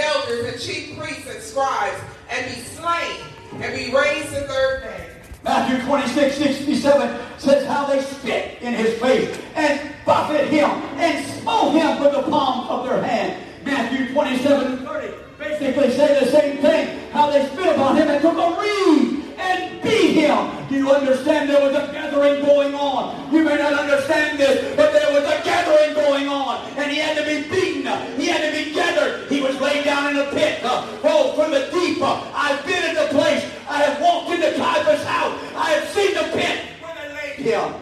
chief 0.59 0.99
priests 0.99 1.29
and 1.29 1.42
scribes, 1.42 2.01
and 2.31 2.47
be 2.47 2.61
slain, 2.61 3.21
and 3.53 3.75
be 3.75 3.95
raised 3.95 4.31
the 4.33 4.42
third 4.42 4.83
day. 4.83 5.11
Matthew 5.45 5.85
26, 5.87 6.37
67 6.37 7.21
says 7.38 7.66
how 7.66 7.87
they 7.87 8.01
spit 8.03 8.61
in 8.62 8.75
his 8.75 8.99
face 9.01 9.38
and 9.55 9.81
buffet 10.05 10.49
him 10.49 10.71
and 10.99 11.25
smote 11.40 11.73
him 11.73 12.03
with 12.03 12.12
the 12.12 12.23
palms 12.23 12.69
of 12.69 12.88
their 12.88 13.03
hand. 13.03 13.42
Matthew 13.64 14.12
27 14.12 14.79
30 14.79 15.27
basically 15.38 15.90
say 15.92 16.25
the 16.25 16.31
same 16.31 16.59
thing. 16.59 17.11
How 17.11 17.31
they 17.31 17.47
spit 17.47 17.75
upon 17.75 17.97
him 17.97 18.09
and 18.09 18.21
took 18.21 18.37
a 18.37 18.61
reed 18.61 19.25
and 19.38 19.83
beat 19.83 20.12
him. 20.12 20.69
Do 20.69 20.77
you 20.77 20.90
understand 20.90 21.51
there 21.51 21.61
was 21.61 21.75
a 21.75 21.92
gathering 21.92 22.45
going 22.45 22.75
on? 22.75 23.33
You 23.33 23.45
may 23.45 23.57
not 23.57 23.75
understand 23.75 24.38
this, 24.38 24.77
but 24.77 24.92
there 24.92 25.12
was 25.12 25.25
a 25.25 25.45
gathering 25.45 25.95
going 25.95 26.29
on. 26.29 26.66
And 26.77 26.90
he 26.90 26.99
had 26.99 27.16
to 27.16 27.25
be 27.25 27.49
beaten. 27.49 27.87
He 28.19 28.27
had 28.27 28.51
to 28.51 28.64
be 28.64 28.73
gathered. 28.73 29.26
Down 29.85 30.11
in 30.11 30.17
a 30.17 30.31
pit. 30.31 30.61
Oh, 30.65 31.33
from 31.37 31.53
the 31.53 31.69
deep. 31.71 32.03
Uh, 32.03 32.21
I've 32.35 32.65
been 32.67 32.83
at 32.83 32.95
the 32.95 33.17
place. 33.17 33.49
I 33.69 33.83
have 33.83 34.01
walked 34.01 34.31
into 34.31 34.53
Caiaphas' 34.57 35.05
house. 35.05 35.39
I 35.55 35.71
have 35.71 35.89
seen 35.89 36.15
the 36.15 36.25
pit 36.37 36.65
where 36.81 36.95
they 36.95 37.15
laid 37.15 37.37
him. 37.37 37.75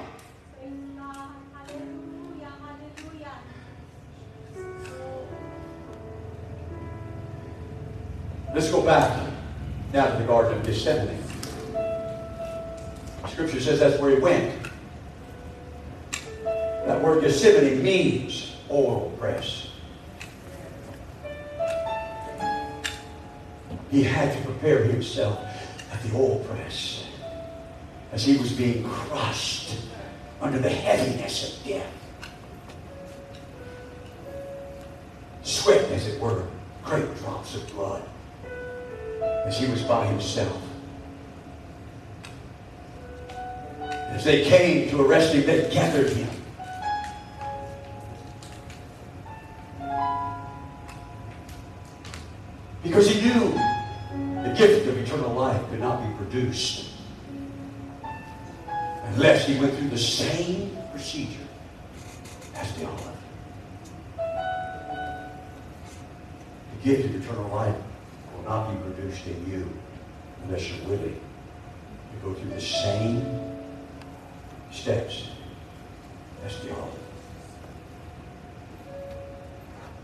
Let's 8.55 8.71
go 8.71 8.83
back 8.83 9.29
now 9.93 10.07
to 10.07 10.19
the 10.19 10.25
Garden 10.25 10.59
of 10.59 10.67
Gethsemane. 10.67 11.23
Scripture 13.29 13.61
says 13.61 13.81
that's 13.81 14.01
where 14.01 14.11
he 14.11 14.19
went. 14.19 14.55
That 16.43 17.03
word 17.03 17.23
Gethsemane 17.23 17.83
means 17.83 18.55
oil 18.71 19.13
press. 19.19 19.71
He 23.95 24.03
had 24.03 24.37
to 24.37 24.43
prepare 24.43 24.83
himself 24.83 25.39
at 25.93 26.03
the 26.03 26.17
oil 26.17 26.41
press 26.41 27.05
as 28.11 28.25
he 28.25 28.37
was 28.37 28.53
being 28.53 28.83
crushed 28.83 29.77
under 30.41 30.59
the 30.59 30.69
heaviness 30.69 31.57
of 31.57 31.65
death. 31.65 31.93
Sweat, 35.45 35.89
as 35.93 36.09
it 36.09 36.21
were, 36.21 36.45
great 36.83 37.17
drops 37.19 37.55
of 37.55 37.73
blood 37.73 38.03
as 39.47 39.61
he 39.61 39.71
was 39.71 39.83
by 39.83 40.05
himself. 40.07 40.61
As 43.81 44.25
they 44.25 44.43
came 44.43 44.91
to 44.91 45.07
arrest 45.07 45.37
him, 45.37 45.47
they 45.47 45.71
gathered 45.73 46.11
him. 46.11 46.44
Produced 56.35 56.91
unless 59.05 59.47
he 59.47 59.59
went 59.61 59.73
through 59.77 59.89
the 59.89 59.99
same 59.99 60.77
procedure 60.91 61.47
as 62.57 62.75
the 62.75 62.87
olive. 62.87 63.17
The 66.73 66.83
gift 66.83 67.05
of 67.05 67.23
eternal 67.23 67.49
life 67.51 67.77
will 68.35 68.43
not 68.51 68.69
be 68.69 68.83
produced 68.83 69.25
in 69.29 69.49
you 69.49 69.73
unless 70.45 70.69
you're 70.69 70.89
willing 70.89 71.21
to 71.21 72.27
go 72.27 72.35
through 72.35 72.51
the 72.51 72.61
same 72.61 73.25
steps 74.73 75.29
as 76.45 76.59
the 76.65 76.75
olive. 76.75 76.99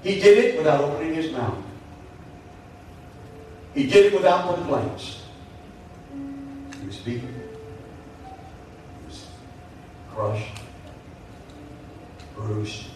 He 0.05 0.21
did 0.21 0.39
it 0.39 0.59
without 0.59 0.81
opening 0.85 1.15
his 1.15 1.33
mouth. 1.33 1.59
He 3.75 3.89
did 3.89 4.07
it 4.07 4.13
without 4.13 4.55
complaints. 4.55 5.20
Was 6.91 6.99
beaten. 6.99 7.33
He 8.25 9.07
was 9.07 9.29
crushed, 10.13 10.59
bruised, 12.35 12.87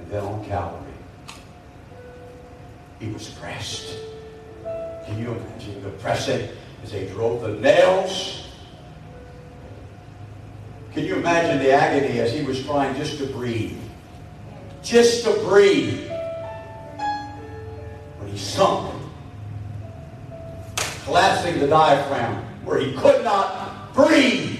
and 0.00 0.10
then 0.10 0.24
on 0.24 0.44
Calvary, 0.44 0.92
he 2.98 3.06
was 3.12 3.28
pressed. 3.28 3.96
Can 5.06 5.22
you 5.22 5.30
imagine 5.30 5.84
the 5.84 5.90
pressing 5.90 6.48
as 6.82 6.90
they 6.90 7.06
drove 7.06 7.42
the 7.42 7.52
nails? 7.60 8.48
Can 10.92 11.04
you 11.04 11.14
imagine 11.14 11.62
the 11.62 11.70
agony 11.70 12.18
as 12.18 12.32
he 12.32 12.42
was 12.42 12.64
trying 12.64 12.96
just 12.96 13.18
to 13.18 13.26
breathe? 13.26 13.78
Just 14.82 15.22
to 15.26 15.32
breathe. 15.44 16.10
When 18.18 18.28
he 18.32 18.36
sunk, 18.36 18.92
collapsing 21.04 21.60
the 21.60 21.68
diaphragm, 21.68 22.42
where 22.66 22.80
he 22.80 22.92
could 22.94 23.22
not 23.22 23.94
breathe. 23.94 24.58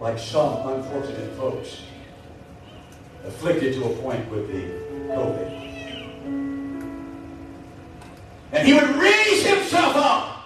Like 0.00 0.18
some 0.18 0.66
unfortunate 0.66 1.36
folks 1.36 1.82
afflicted 3.26 3.74
to 3.74 3.84
a 3.84 3.96
point 3.96 4.28
with 4.30 4.48
the 4.48 4.62
COVID. 5.12 5.60
And 8.52 8.66
he 8.66 8.72
would 8.72 8.96
raise 8.96 9.44
himself 9.44 9.94
up 9.96 10.44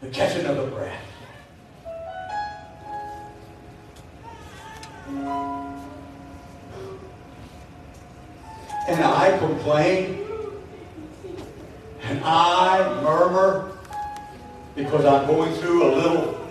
to 0.00 0.08
catch 0.08 0.36
another 0.36 0.66
breath. 0.70 1.04
And 8.88 9.04
I 9.04 9.36
complain 9.38 10.26
and 12.02 12.24
I 12.24 13.02
murmur 13.02 13.69
because 14.90 15.06
I'm 15.06 15.24
going 15.28 15.52
through 15.54 15.84
a 15.84 15.92
little 15.94 16.48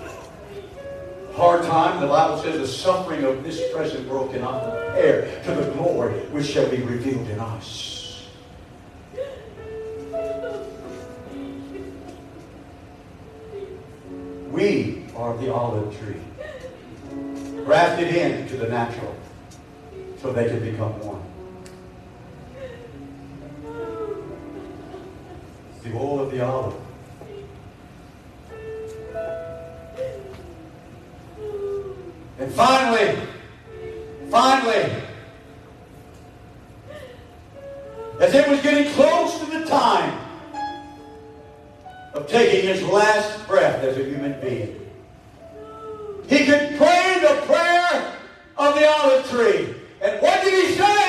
hard 1.36 1.62
time. 1.64 2.00
The 2.00 2.08
Bible 2.08 2.38
says 2.42 2.58
the 2.58 2.68
suffering 2.68 3.26
of 3.26 3.44
this 3.44 3.62
present 3.74 4.08
world 4.08 4.32
cannot 4.32 4.62
compare 4.62 5.42
to 5.44 5.56
the 5.56 5.70
glory 5.72 6.14
which 6.32 6.46
shall 6.46 6.70
be 6.70 6.78
revealed 6.78 7.28
in 7.28 7.38
us. 7.38 8.30
We 14.52 15.04
are 15.18 15.36
the 15.38 15.54
olive 15.54 16.00
tree, 16.00 16.22
grafted 17.66 18.16
into 18.16 18.56
the 18.56 18.70
natural 18.70 19.18
so 20.22 20.32
they 20.32 20.48
can 20.48 20.62
become 20.62 20.94
one. 21.02 21.24
The 25.84 25.94
oil 25.94 26.22
of 26.22 26.32
the 26.32 26.42
olive. 26.42 26.89
Of 42.14 42.28
taking 42.28 42.68
his 42.68 42.84
last 42.84 43.48
breath 43.48 43.84
as 43.84 43.98
a 43.98 44.04
human 44.04 44.40
being, 44.42 44.80
he 46.28 46.46
could 46.46 46.78
pray 46.78 47.20
the 47.22 47.42
prayer 47.46 48.14
of 48.58 48.76
the 48.76 48.88
olive 48.88 49.30
tree. 49.30 49.76
And 50.02 50.22
what 50.22 50.44
did 50.44 50.54
he 50.54 50.76
say 50.76 51.09